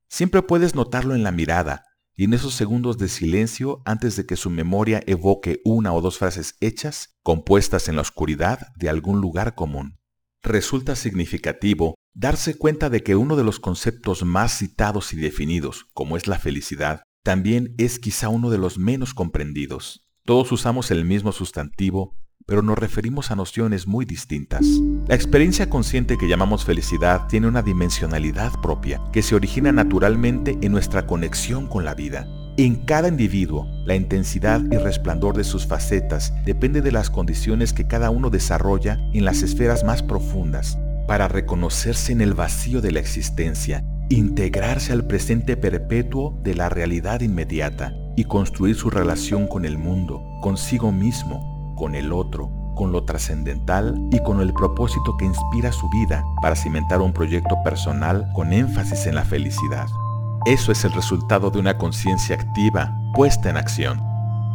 Siempre 0.10 0.42
puedes 0.42 0.76
notarlo 0.76 1.16
en 1.16 1.24
la 1.24 1.32
mirada, 1.32 1.84
y 2.16 2.24
en 2.24 2.34
esos 2.34 2.56
segundos 2.56 2.98
de 2.98 3.10
silencio 3.10 3.84
antes 3.86 4.16
de 4.16 4.26
que 4.26 4.36
su 4.36 4.50
memoria 4.50 5.04
evoque 5.06 5.62
una 5.64 5.94
o 5.94 6.02
dos 6.02 6.18
frases 6.18 6.56
hechas, 6.62 7.16
compuestas 7.22 7.90
en 7.90 7.96
la 7.96 8.02
oscuridad 8.02 8.70
de 8.76 8.90
algún 8.90 9.22
lugar 9.22 9.54
común. 9.54 10.00
Resulta 10.42 10.96
significativo 10.96 11.94
darse 12.16 12.58
cuenta 12.58 12.90
de 12.90 13.04
que 13.04 13.16
uno 13.16 13.36
de 13.36 13.44
los 13.44 13.60
conceptos 13.60 14.24
más 14.24 14.58
citados 14.58 15.14
y 15.14 15.18
definidos, 15.18 15.86
como 15.94 16.18
es 16.18 16.26
la 16.26 16.40
felicidad, 16.40 17.04
también 17.24 17.76
es 17.78 18.00
quizá 18.00 18.30
uno 18.30 18.50
de 18.50 18.58
los 18.58 18.80
menos 18.80 19.14
comprendidos. 19.14 20.08
Todos 20.24 20.52
usamos 20.52 20.90
el 20.90 21.06
mismo 21.06 21.32
sustantivo, 21.32 22.18
pero 22.48 22.62
nos 22.62 22.80
referimos 22.80 23.30
a 23.30 23.36
nociones 23.36 23.86
muy 23.86 24.06
distintas. 24.06 24.66
La 25.08 25.16
experiencia 25.16 25.70
consciente 25.70 26.18
que 26.18 26.30
llamamos 26.30 26.66
felicidad 26.66 27.28
tiene 27.28 27.48
una 27.48 27.62
dimensionalidad 27.62 28.54
propia 28.62 29.02
que 29.12 29.22
se 29.22 29.36
origina 29.36 29.72
naturalmente 29.74 30.58
en 30.62 30.72
nuestra 30.72 31.06
conexión 31.06 31.68
con 31.68 31.84
la 31.84 31.94
vida. 31.94 32.26
En 32.56 32.78
cada 32.86 33.10
individuo, 33.10 33.68
la 33.86 33.96
intensidad 33.96 34.62
y 34.72 34.78
resplandor 34.78 35.36
de 35.38 35.44
sus 35.44 35.68
facetas 35.68 36.34
depende 36.46 36.82
de 36.82 36.92
las 36.92 37.12
condiciones 37.12 37.74
que 37.74 37.86
cada 37.86 38.10
uno 38.10 38.30
desarrolla 38.30 38.98
en 39.14 39.26
las 39.26 39.44
esferas 39.44 39.84
más 39.84 40.02
profundas 40.02 40.80
para 41.06 41.28
reconocerse 41.28 42.14
en 42.14 42.22
el 42.22 42.34
vacío 42.34 42.82
de 42.82 42.92
la 42.94 43.00
existencia, 43.00 43.84
integrarse 44.10 44.94
al 44.94 45.06
presente 45.06 45.58
perpetuo 45.58 46.40
de 46.44 46.56
la 46.56 46.70
realidad 46.70 47.20
inmediata 47.20 47.94
y 48.16 48.24
construir 48.24 48.76
su 48.76 48.90
relación 48.90 49.48
con 49.48 49.66
el 49.66 49.78
mundo, 49.78 50.24
consigo 50.42 50.92
mismo, 50.92 51.57
con 51.78 51.96
el 51.96 52.12
otro, 52.12 52.52
con 52.76 52.92
lo 52.92 53.06
trascendental 53.06 53.98
y 54.12 54.22
con 54.24 54.42
el 54.42 54.54
propósito 54.54 55.16
que 55.18 55.26
inspira 55.26 55.72
su 55.72 55.90
vida 55.90 56.24
para 56.42 56.56
cimentar 56.56 57.02
un 57.02 57.14
proyecto 57.14 57.56
personal 57.64 58.30
con 58.34 58.52
énfasis 58.52 59.06
en 59.08 59.16
la 59.16 59.24
felicidad. 59.24 59.88
Eso 60.46 60.72
es 60.72 60.84
el 60.84 60.92
resultado 60.92 61.50
de 61.50 61.60
una 61.60 61.78
conciencia 61.78 62.36
activa 62.36 62.94
puesta 63.14 63.50
en 63.50 63.58
acción. 63.58 64.02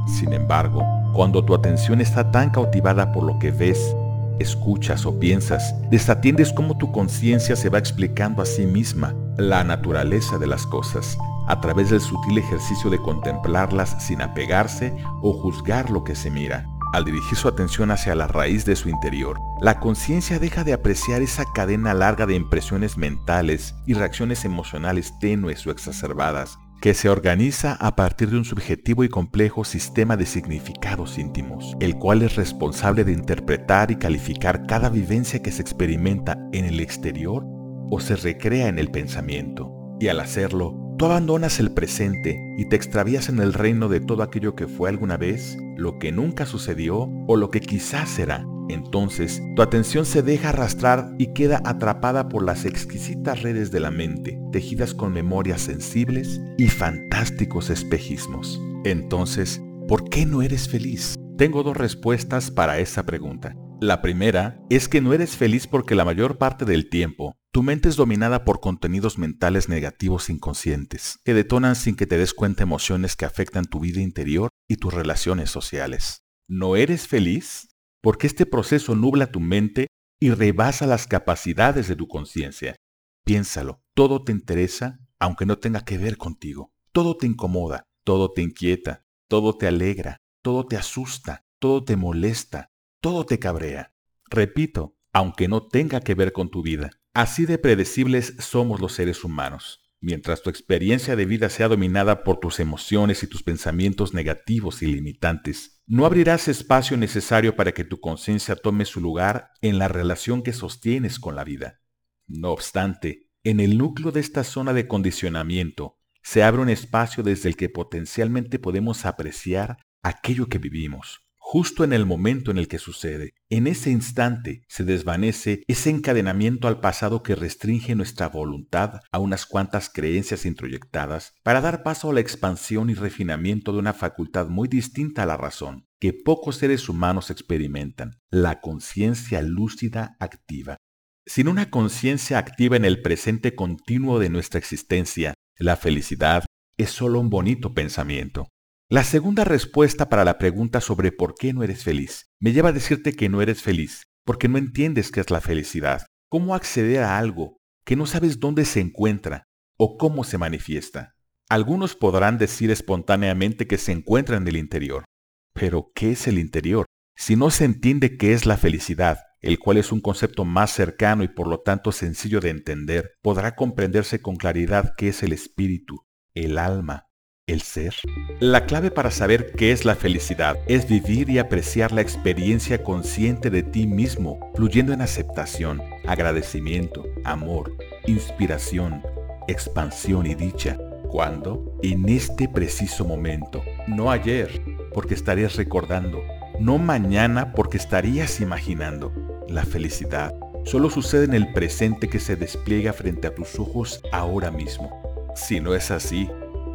Sin 0.07 0.33
embargo, 0.33 0.85
cuando 1.15 1.45
tu 1.45 1.55
atención 1.55 2.01
está 2.01 2.31
tan 2.31 2.51
cautivada 2.51 3.13
por 3.13 3.25
lo 3.25 3.39
que 3.39 3.51
ves, 3.51 3.95
escuchas 4.39 5.07
o 5.07 5.19
piensas, 5.19 5.75
desatiendes 5.91 6.53
cómo 6.53 6.77
tu 6.77 6.93
conciencia 6.93 7.57
se 7.57 7.69
va 7.69 7.79
explicando 7.79 8.43
a 8.43 8.47
sí 8.47 8.67
misma 8.67 9.15
la 9.37 9.65
naturaleza 9.65 10.39
de 10.39 10.47
las 10.47 10.67
cosas 10.67 11.17
a 11.47 11.61
través 11.61 11.91
del 11.91 12.01
sutil 12.01 12.39
ejercicio 12.39 12.89
de 12.91 12.99
contemplarlas 12.99 13.97
sin 14.03 14.23
apegarse 14.23 14.95
o 15.23 15.33
juzgar 15.33 15.91
lo 15.91 16.05
que 16.05 16.15
se 16.15 16.31
mira. 16.31 16.67
Al 16.93 17.07
dirigir 17.07 17.39
su 17.39 17.49
atención 17.49 17.91
hacia 17.91 18.15
la 18.15 18.29
raíz 18.29 18.67
de 18.67 18.77
su 18.77 18.91
interior, 18.91 19.41
la 19.63 19.81
conciencia 19.81 20.39
deja 20.39 20.63
de 20.63 20.75
apreciar 20.75 21.23
esa 21.23 21.45
cadena 21.55 21.95
larga 21.95 22.27
de 22.27 22.35
impresiones 22.35 22.99
mentales 22.99 23.75
y 23.87 23.95
reacciones 23.95 24.45
emocionales 24.45 25.19
tenues 25.19 25.67
o 25.67 25.71
exacerbadas 25.71 26.59
que 26.83 26.95
se 26.95 27.09
organiza 27.09 27.75
a 27.75 27.95
partir 27.95 28.29
de 28.31 28.37
un 28.37 28.45
subjetivo 28.45 29.05
y 29.05 29.09
complejo 29.09 29.65
sistema 29.65 30.17
de 30.17 30.27
significados 30.27 31.17
íntimos, 31.17 31.77
el 31.79 31.97
cual 31.97 32.23
es 32.23 32.35
responsable 32.35 33.05
de 33.05 33.13
interpretar 33.13 33.93
y 33.93 33.97
calificar 33.97 34.67
cada 34.67 34.89
vivencia 34.89 35.41
que 35.41 35.53
se 35.53 35.63
experimenta 35.63 36.37
en 36.53 36.65
el 36.65 36.81
exterior 36.81 37.45
o 37.89 38.01
se 38.01 38.17
recrea 38.17 38.67
en 38.67 38.81
el 38.81 38.91
pensamiento. 38.91 39.73
Y 40.01 40.09
al 40.09 40.19
hacerlo, 40.19 40.92
Tú 41.03 41.07
abandonas 41.07 41.59
el 41.59 41.73
presente 41.73 42.41
y 42.57 42.67
te 42.67 42.77
extravías 42.77 43.29
en 43.29 43.41
el 43.41 43.55
reino 43.55 43.88
de 43.88 43.99
todo 43.99 44.23
aquello 44.23 44.55
que 44.55 44.69
fue 44.69 44.88
alguna 44.88 45.17
vez, 45.17 45.59
lo 45.77 45.99
que 45.99 46.12
nunca 46.12 46.47
sucedió 46.47 47.11
o 47.27 47.35
lo 47.35 47.51
que 47.51 47.59
quizás 47.59 48.09
será. 48.09 48.47
Entonces, 48.69 49.43
tu 49.57 49.62
atención 49.62 50.07
se 50.07 50.23
deja 50.23 50.51
arrastrar 50.51 51.12
y 51.19 51.33
queda 51.33 51.61
atrapada 51.65 52.29
por 52.29 52.45
las 52.45 52.65
exquisitas 52.65 53.43
redes 53.43 53.73
de 53.73 53.81
la 53.81 53.91
mente, 53.91 54.38
tejidas 54.53 54.95
con 54.95 55.12
memorias 55.12 55.62
sensibles 55.62 56.41
y 56.57 56.69
fantásticos 56.69 57.69
espejismos. 57.71 58.62
Entonces, 58.85 59.61
¿por 59.88 60.09
qué 60.09 60.25
no 60.25 60.41
eres 60.41 60.69
feliz? 60.69 61.17
Tengo 61.37 61.65
dos 61.65 61.77
respuestas 61.77 62.53
para 62.53 62.79
esa 62.79 63.05
pregunta. 63.05 63.57
La 63.83 64.01
primera 64.01 64.64
es 64.71 64.88
que 64.88 65.01
no 65.01 65.12
eres 65.12 65.37
feliz 65.37 65.66
porque 65.66 65.97
la 65.97 66.05
mayor 66.05 66.38
parte 66.38 66.64
del 66.64 66.88
tiempo 66.88 67.35
tu 67.51 67.64
mente 67.64 67.88
es 67.88 67.97
dominada 67.97 68.45
por 68.45 68.61
contenidos 68.61 69.18
mentales 69.18 69.68
negativos 69.68 70.31
inconscientes 70.31 71.18
que 71.25 71.35
detonan 71.35 71.75
sin 71.75 71.97
que 71.97 72.07
te 72.07 72.16
des 72.16 72.33
cuenta 72.33 72.62
emociones 72.62 73.16
que 73.16 73.25
afectan 73.25 73.64
tu 73.64 73.81
vida 73.81 74.01
interior 74.01 74.51
y 74.68 74.77
tus 74.77 74.95
relaciones 74.95 75.51
sociales. 75.51 76.23
¿No 76.47 76.77
eres 76.77 77.09
feliz? 77.09 77.71
Porque 78.01 78.29
este 78.29 78.47
proceso 78.47 78.95
nubla 78.95 79.33
tu 79.33 79.40
mente 79.40 79.88
y 80.21 80.31
rebasa 80.31 80.87
las 80.87 81.09
capacidades 81.09 81.88
de 81.88 81.97
tu 81.97 82.07
conciencia. 82.07 82.77
Piénsalo, 83.25 83.83
todo 83.95 84.23
te 84.23 84.31
interesa 84.31 85.01
aunque 85.18 85.45
no 85.45 85.59
tenga 85.59 85.81
que 85.81 85.99
ver 85.99 86.18
contigo. 86.18 86.71
Todo 86.92 87.16
te 87.16 87.27
incomoda, 87.27 87.83
todo 88.05 88.31
te 88.31 88.42
inquieta, 88.42 89.03
todo 89.27 89.59
te 89.59 89.66
alegra, 89.66 90.18
todo 90.40 90.66
te 90.66 90.77
asusta, 90.77 91.42
todo 91.59 91.83
te 91.83 91.97
molesta, 91.97 92.68
todo 93.03 93.27
te 93.27 93.41
cabrea. 93.41 93.93
Repito, 94.31 94.97
aunque 95.12 95.49
no 95.49 95.67
tenga 95.67 96.01
que 96.01 96.15
ver 96.15 96.33
con 96.33 96.51
tu 96.51 96.62
vida. 96.62 96.91
Así 97.12 97.47
de 97.47 97.59
predecibles 97.59 98.37
somos 98.38 98.81
los 98.81 98.93
seres 98.93 99.25
humanos. 99.25 99.81
Mientras 100.01 100.43
tu 100.43 100.51
experiencia 100.51 101.17
de 101.17 101.27
vida 101.27 101.51
sea 101.51 101.67
dominada 101.67 102.23
por 102.23 102.38
tus 102.38 102.61
emociones 102.61 103.25
y 103.25 103.27
tus 103.27 103.43
pensamientos 103.43 104.15
negativos 104.15 104.83
y 104.83 104.87
limitantes, 104.87 105.83
no 105.87 106.07
abrirás 106.07 106.47
espacio 106.47 106.97
necesario 106.97 107.57
para 107.57 107.73
que 107.73 107.85
tu 107.85 108.01
conciencia 108.01 108.55
tome 108.55 108.85
su 108.85 109.01
lugar 109.01 109.51
en 109.62 109.79
la 109.79 109.88
relación 109.88 110.43
que 110.43 110.53
sostienes 110.53 111.19
con 111.19 111.35
la 111.35 111.43
vida. 111.43 111.81
No 112.29 112.53
obstante, 112.53 113.29
en 113.43 113.59
el 113.59 113.79
núcleo 113.79 114.12
de 114.12 114.21
esta 114.21 114.45
zona 114.45 114.73
de 114.73 114.87
condicionamiento 114.87 115.99
se 116.23 116.45
abre 116.45 116.62
un 116.62 116.69
espacio 116.69 117.25
desde 117.25 117.49
el 117.49 117.57
que 117.57 117.69
potencialmente 117.69 118.61
podemos 118.61 119.07
apreciar 119.07 119.79
aquello 120.03 120.49
que 120.49 120.59
vivimos, 120.59 121.22
justo 121.53 121.85
en 121.85 121.93
el 121.93 122.07
momento 122.07 122.51
en 122.51 122.57
el 122.57 122.67
que 122.67 122.79
sucede. 122.79 123.35
En 123.51 123.67
ese 123.67 123.91
instante 123.91 124.62
se 124.69 124.85
desvanece 124.85 125.62
ese 125.69 125.91
encadenamiento 125.91 126.67
al 126.67 126.81
pasado 126.81 127.23
que 127.23 127.35
restringe 127.35 127.95
nuestra 127.95 128.31
voluntad 128.31 129.01
a 129.12 129.19
unas 129.19 129.45
cuantas 129.45 129.91
creencias 129.91 130.47
introyectadas 130.47 131.35
para 131.43 131.61
dar 131.61 131.83
paso 131.83 132.09
a 132.09 132.15
la 132.15 132.21
expansión 132.21 132.88
y 132.88 132.95
refinamiento 132.95 133.75
de 133.75 133.81
una 133.81 133.93
facultad 133.93 134.49
muy 134.49 134.67
distinta 134.67 135.25
a 135.25 135.27
la 135.27 135.37
razón, 135.37 135.87
que 136.01 136.15
pocos 136.15 136.57
seres 136.57 136.88
humanos 136.88 137.31
experimentan, 137.31 138.12
la 138.31 138.62
conciencia 138.62 139.43
lúcida 139.43 140.17
activa. 140.21 140.79
Sin 141.27 141.49
una 141.49 141.69
conciencia 141.69 142.38
activa 142.38 142.79
en 142.79 142.87
el 142.87 143.03
presente 143.03 143.55
continuo 143.55 144.21
de 144.21 144.31
nuestra 144.31 144.59
existencia, 144.59 145.35
la 145.59 145.77
felicidad 145.77 146.47
es 146.79 146.88
solo 146.88 147.21
un 147.21 147.29
bonito 147.29 147.75
pensamiento. 147.75 148.49
La 148.93 149.05
segunda 149.05 149.45
respuesta 149.45 150.11
para 150.11 150.23
la 150.23 150.37
pregunta 150.37 150.83
sobre 150.83 151.13
por 151.13 151.35
qué 151.35 151.55
no 151.55 151.63
eres 151.63 151.83
feliz 151.83 152.27
me 152.39 152.53
lleva 152.53 152.69
a 152.69 152.73
decirte 152.73 153.15
que 153.15 153.31
no 153.31 153.41
eres 153.41 153.63
feliz 153.63 154.03
porque 154.27 154.49
no 154.49 154.59
entiendes 154.59 155.11
qué 155.11 155.21
es 155.21 155.31
la 155.31 155.41
felicidad, 155.41 156.05
cómo 156.29 156.55
acceder 156.55 157.03
a 157.03 157.17
algo 157.17 157.57
que 157.87 157.97
no 157.97 158.05
sabes 158.05 158.39
dónde 158.39 158.67
se 158.67 158.81
encuentra 158.81 159.45
o 159.79 159.97
cómo 159.97 160.25
se 160.25 160.37
manifiesta. 160.37 161.15
Algunos 161.49 161.97
podrán 161.97 162.37
decir 162.37 162.71
espontáneamente 162.71 163.67
que 163.67 163.79
se 163.79 163.93
encuentra 163.93 164.37
en 164.37 164.47
el 164.47 164.59
interior. 164.59 165.07
Pero, 165.55 165.91
¿qué 165.95 166.13
es 166.13 166.27
el 166.29 166.39
interior? 166.39 166.85
Si 167.17 167.35
no 167.35 167.49
se 167.49 167.65
entiende 167.65 168.19
qué 168.19 168.35
es 168.35 168.45
la 168.45 168.59
felicidad, 168.59 169.21
el 169.41 169.59
cual 169.59 169.79
es 169.79 169.91
un 169.91 170.03
concepto 170.03 170.45
más 170.45 170.71
cercano 170.71 171.25
y 171.25 171.29
por 171.29 171.49
lo 171.49 171.61
tanto 171.61 171.93
sencillo 171.93 172.41
de 172.41 172.51
entender, 172.51 173.13
podrá 173.23 173.55
comprenderse 173.55 174.21
con 174.21 174.37
claridad 174.37 174.93
qué 174.99 175.09
es 175.09 175.23
el 175.23 175.33
espíritu, 175.33 176.05
el 176.35 176.59
alma, 176.59 177.07
el 177.47 177.61
ser. 177.61 177.95
La 178.41 178.67
clave 178.67 178.91
para 178.91 179.11
saber 179.11 179.53
qué 179.53 179.73
es 179.73 179.85
la 179.85 179.97
felicidad 179.97 180.57
es 180.69 180.89
vivir 180.89 181.29
y 181.29 181.39
apreciar 181.39 181.93
la 181.93 182.01
experiencia 182.01 182.83
consciente 182.83 183.51
de 183.51 183.63
ti 183.63 183.87
mismo, 183.87 184.53
fluyendo 184.55 184.93
en 184.93 185.01
aceptación, 185.01 185.83
agradecimiento, 186.07 187.05
amor, 187.25 187.77
inspiración, 188.07 189.03
expansión 189.49 190.27
y 190.27 190.35
dicha. 190.35 190.79
¿Cuándo? 191.09 191.77
En 191.83 192.09
este 192.09 192.49
preciso 192.49 193.05
momento, 193.05 193.63
no 193.87 194.11
ayer, 194.11 194.63
porque 194.95 195.15
estarías 195.15 195.57
recordando, 195.57 196.23
no 196.59 196.79
mañana 196.79 197.53
porque 197.53 197.77
estarías 197.77 198.41
imaginando. 198.41 199.13
La 199.49 199.65
felicidad 199.65 200.33
solo 200.65 200.89
sucede 200.89 201.25
en 201.25 201.35
el 201.35 201.53
presente 201.53 202.09
que 202.09 202.21
se 202.21 202.37
despliega 202.37 202.93
frente 202.93 203.27
a 203.27 203.35
tus 203.35 203.59
ojos 203.59 204.01
ahora 204.13 204.51
mismo. 204.51 205.03
Si 205.35 205.61
no 205.61 205.75
es 205.75 205.91
así, 205.91 206.31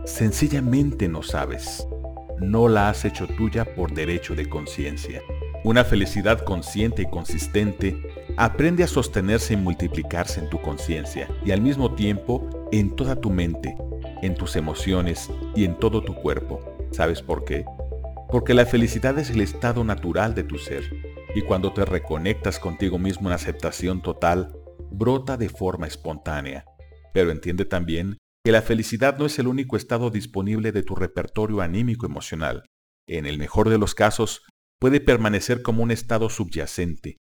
sencillamente 0.07 1.09
no 1.09 1.21
sabes. 1.21 1.85
No 2.39 2.69
la 2.69 2.89
has 2.89 3.03
hecho 3.03 3.27
tuya 3.27 3.65
por 3.75 3.93
derecho 3.93 4.35
de 4.35 4.47
conciencia. 4.47 5.21
Una 5.65 5.83
felicidad 5.83 6.39
consciente 6.39 7.01
y 7.01 7.09
consistente 7.09 8.01
aprende 8.37 8.83
a 8.83 8.87
sostenerse 8.87 9.53
y 9.53 9.57
multiplicarse 9.57 10.39
en 10.39 10.49
tu 10.49 10.61
conciencia 10.61 11.27
y 11.43 11.51
al 11.51 11.61
mismo 11.61 11.93
tiempo 11.93 12.69
en 12.71 12.95
toda 12.95 13.17
tu 13.17 13.29
mente, 13.29 13.75
en 14.21 14.33
tus 14.35 14.55
emociones 14.55 15.29
y 15.55 15.65
en 15.65 15.77
todo 15.77 16.01
tu 16.01 16.15
cuerpo. 16.15 16.61
¿Sabes 16.91 17.21
por 17.21 17.43
qué? 17.43 17.65
Porque 18.29 18.53
la 18.53 18.65
felicidad 18.65 19.19
es 19.19 19.29
el 19.29 19.41
estado 19.41 19.83
natural 19.83 20.33
de 20.33 20.43
tu 20.43 20.57
ser 20.57 20.83
y 21.35 21.41
cuando 21.41 21.73
te 21.73 21.83
reconectas 21.83 22.59
contigo 22.59 22.97
mismo 22.97 23.27
en 23.27 23.33
aceptación 23.33 24.01
total, 24.01 24.55
brota 24.89 25.35
de 25.35 25.49
forma 25.49 25.85
espontánea. 25.85 26.65
Pero 27.13 27.31
entiende 27.31 27.65
también 27.65 28.17
que 28.47 28.53
la 28.53 28.61
felicidad 28.61 29.17
no 29.17 29.25
es 29.25 29.39
el 29.39 29.47
único 29.47 29.75
estado 29.75 30.09
disponible 30.09 30.71
de 30.71 30.81
tu 30.81 30.95
repertorio 30.95 31.59
anímico 31.59 32.05
emocional. 32.05 32.63
En 33.05 33.25
el 33.25 33.37
mejor 33.37 33.67
de 33.67 33.77
los 33.77 33.93
casos, 33.93 34.45
puede 34.79 35.01
permanecer 35.01 35.61
como 35.61 35.83
un 35.83 35.91
estado 35.91 36.29
subyacente, 36.29 37.17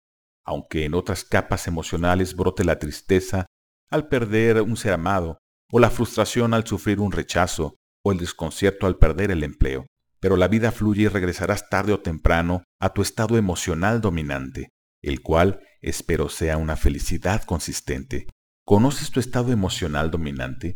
aunque 0.46 0.86
en 0.86 0.94
otras 0.94 1.24
capas 1.24 1.68
emocionales 1.68 2.36
brote 2.36 2.64
la 2.64 2.78
tristeza 2.78 3.48
al 3.90 4.08
perder 4.08 4.62
un 4.62 4.78
ser 4.78 4.94
amado, 4.94 5.40
o 5.72 5.80
la 5.80 5.90
frustración 5.90 6.54
al 6.54 6.68
sufrir 6.68 7.00
un 7.00 7.12
rechazo, 7.12 7.74
o 8.04 8.12
el 8.12 8.20
desconcierto 8.20 8.86
al 8.86 9.00
perder 9.00 9.32
el 9.32 9.44
empleo. 9.44 9.88
Pero 10.20 10.38
la 10.38 10.48
vida 10.48 10.72
fluye 10.72 11.02
y 11.02 11.08
regresarás 11.08 11.70
tarde 11.72 11.92
o 11.92 12.02
temprano 12.02 12.62
a 12.80 12.94
tu 12.94 13.02
estado 13.02 13.36
emocional 13.36 14.00
dominante, 14.00 14.70
el 15.02 15.24
cual 15.24 15.60
espero 15.82 16.30
sea 16.30 16.58
una 16.58 16.76
felicidad 16.76 17.46
consistente. 17.46 18.28
¿Conoces 18.64 19.10
tu 19.10 19.20
estado 19.20 19.52
emocional 19.52 20.12
dominante? 20.12 20.76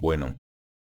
Bueno, 0.00 0.38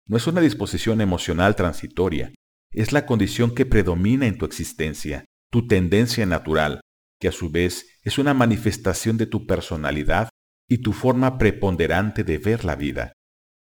no 0.06 0.16
es 0.16 0.26
una 0.26 0.42
disposición 0.42 1.00
emocional 1.00 1.56
transitoria, 1.56 2.34
es 2.72 2.92
la 2.92 3.06
condición 3.06 3.54
que 3.54 3.64
predomina 3.64 4.26
en 4.26 4.36
tu 4.36 4.44
existencia, 4.44 5.24
tu 5.50 5.66
tendencia 5.66 6.26
natural, 6.26 6.80
que 7.18 7.28
a 7.28 7.32
su 7.32 7.50
vez 7.50 7.98
es 8.02 8.18
una 8.18 8.34
manifestación 8.34 9.16
de 9.16 9.26
tu 9.26 9.46
personalidad 9.46 10.28
y 10.68 10.78
tu 10.78 10.92
forma 10.92 11.38
preponderante 11.38 12.22
de 12.22 12.36
ver 12.36 12.66
la 12.66 12.76
vida. 12.76 13.14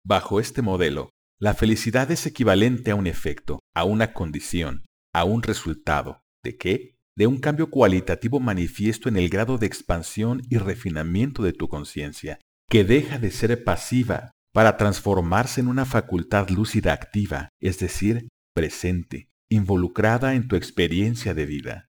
Bajo 0.06 0.40
este 0.40 0.62
modelo, 0.62 1.10
la 1.40 1.56
felicidad 1.56 2.12
es 2.12 2.28
equivalente 2.28 2.92
a 2.92 2.96
un 2.96 3.08
efecto, 3.08 3.60
a 3.74 3.84
una 3.84 4.14
condición, 4.14 4.86
a 5.14 5.24
un 5.24 5.42
resultado. 5.42 6.22
¿De 6.44 6.58
qué? 6.58 6.96
De 7.18 7.26
un 7.26 7.40
cambio 7.40 7.72
cualitativo 7.72 8.40
manifiesto 8.40 9.10
en 9.10 9.18
el 9.18 9.30
grado 9.30 9.58
de 9.58 9.66
expansión 9.66 10.44
y 10.50 10.58
refinamiento 10.58 11.42
de 11.42 11.54
tu 11.54 11.68
conciencia, 11.68 12.40
que 12.70 12.84
deja 12.84 13.18
de 13.18 13.32
ser 13.32 13.64
pasiva 13.64 14.32
para 14.54 14.78
transformarse 14.78 15.62
en 15.62 15.68
una 15.68 15.86
facultad 15.86 16.50
lúcida 16.50 16.94
activa, 16.94 17.50
es 17.60 17.80
decir, 17.80 18.28
presente, 18.54 19.30
involucrada 19.50 20.36
en 20.36 20.48
tu 20.48 20.56
experiencia 20.56 21.34
de 21.34 21.46
vida. 21.46 21.90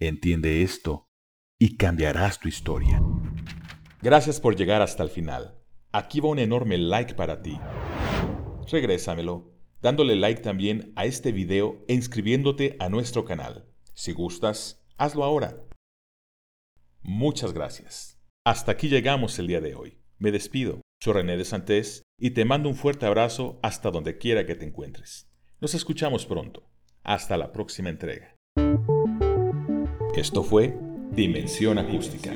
Entiende 0.00 0.62
esto 0.62 1.06
y 1.58 1.76
cambiarás 1.76 2.40
tu 2.40 2.48
historia. 2.48 3.00
Gracias 4.02 4.40
por 4.40 4.56
llegar 4.56 4.82
hasta 4.82 5.02
el 5.02 5.10
final. 5.10 5.56
Aquí 5.92 6.20
va 6.20 6.30
un 6.30 6.38
enorme 6.38 6.78
like 6.78 7.14
para 7.14 7.42
ti. 7.42 7.58
Regrésamelo, 8.70 9.52
dándole 9.82 10.16
like 10.16 10.40
también 10.40 10.92
a 10.96 11.04
este 11.04 11.32
video 11.32 11.84
e 11.86 11.94
inscribiéndote 11.94 12.76
a 12.80 12.88
nuestro 12.88 13.24
canal. 13.24 13.66
Si 13.94 14.12
gustas, 14.12 14.82
hazlo 14.96 15.24
ahora. 15.24 15.56
Muchas 17.02 17.52
gracias. 17.52 18.18
Hasta 18.44 18.72
aquí 18.72 18.88
llegamos 18.88 19.38
el 19.38 19.46
día 19.46 19.60
de 19.60 19.74
hoy. 19.74 19.98
Me 20.18 20.32
despido. 20.32 20.80
Soy 21.02 21.14
René 21.14 21.38
de 21.38 21.46
Santés 21.46 22.02
y 22.18 22.32
te 22.32 22.44
mando 22.44 22.68
un 22.68 22.74
fuerte 22.74 23.06
abrazo 23.06 23.58
hasta 23.62 23.90
donde 23.90 24.18
quiera 24.18 24.44
que 24.44 24.54
te 24.54 24.66
encuentres. 24.66 25.30
Nos 25.58 25.74
escuchamos 25.74 26.26
pronto. 26.26 26.68
Hasta 27.02 27.38
la 27.38 27.52
próxima 27.52 27.88
entrega. 27.88 28.36
Esto 30.14 30.42
fue 30.42 30.76
Dimensión 31.12 31.78
Acústica, 31.78 32.34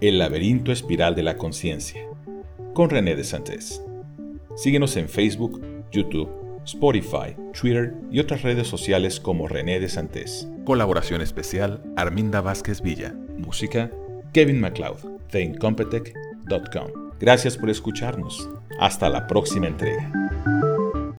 el 0.00 0.18
laberinto 0.18 0.72
espiral 0.72 1.14
de 1.14 1.24
la 1.24 1.36
conciencia, 1.36 2.08
con 2.72 2.88
René 2.88 3.16
de 3.16 3.24
Santés. 3.24 3.82
Síguenos 4.56 4.96
en 4.96 5.10
Facebook, 5.10 5.60
YouTube, 5.92 6.30
Spotify, 6.64 7.36
Twitter 7.52 7.92
y 8.10 8.18
otras 8.18 8.40
redes 8.40 8.66
sociales 8.66 9.20
como 9.20 9.46
René 9.46 9.78
de 9.78 9.90
Santés. 9.90 10.48
Colaboración 10.64 11.20
especial 11.20 11.82
Arminda 11.96 12.40
Vázquez 12.40 12.80
Villa. 12.80 13.14
Música 13.36 13.90
Kevin 14.32 14.58
MacLeod, 14.58 15.20
theincompetech.com. 15.30 16.33
Gracias 17.20 17.56
por 17.56 17.70
escucharnos. 17.70 18.48
Hasta 18.80 19.08
la 19.08 19.26
próxima 19.26 19.66
entrega. 19.66 20.10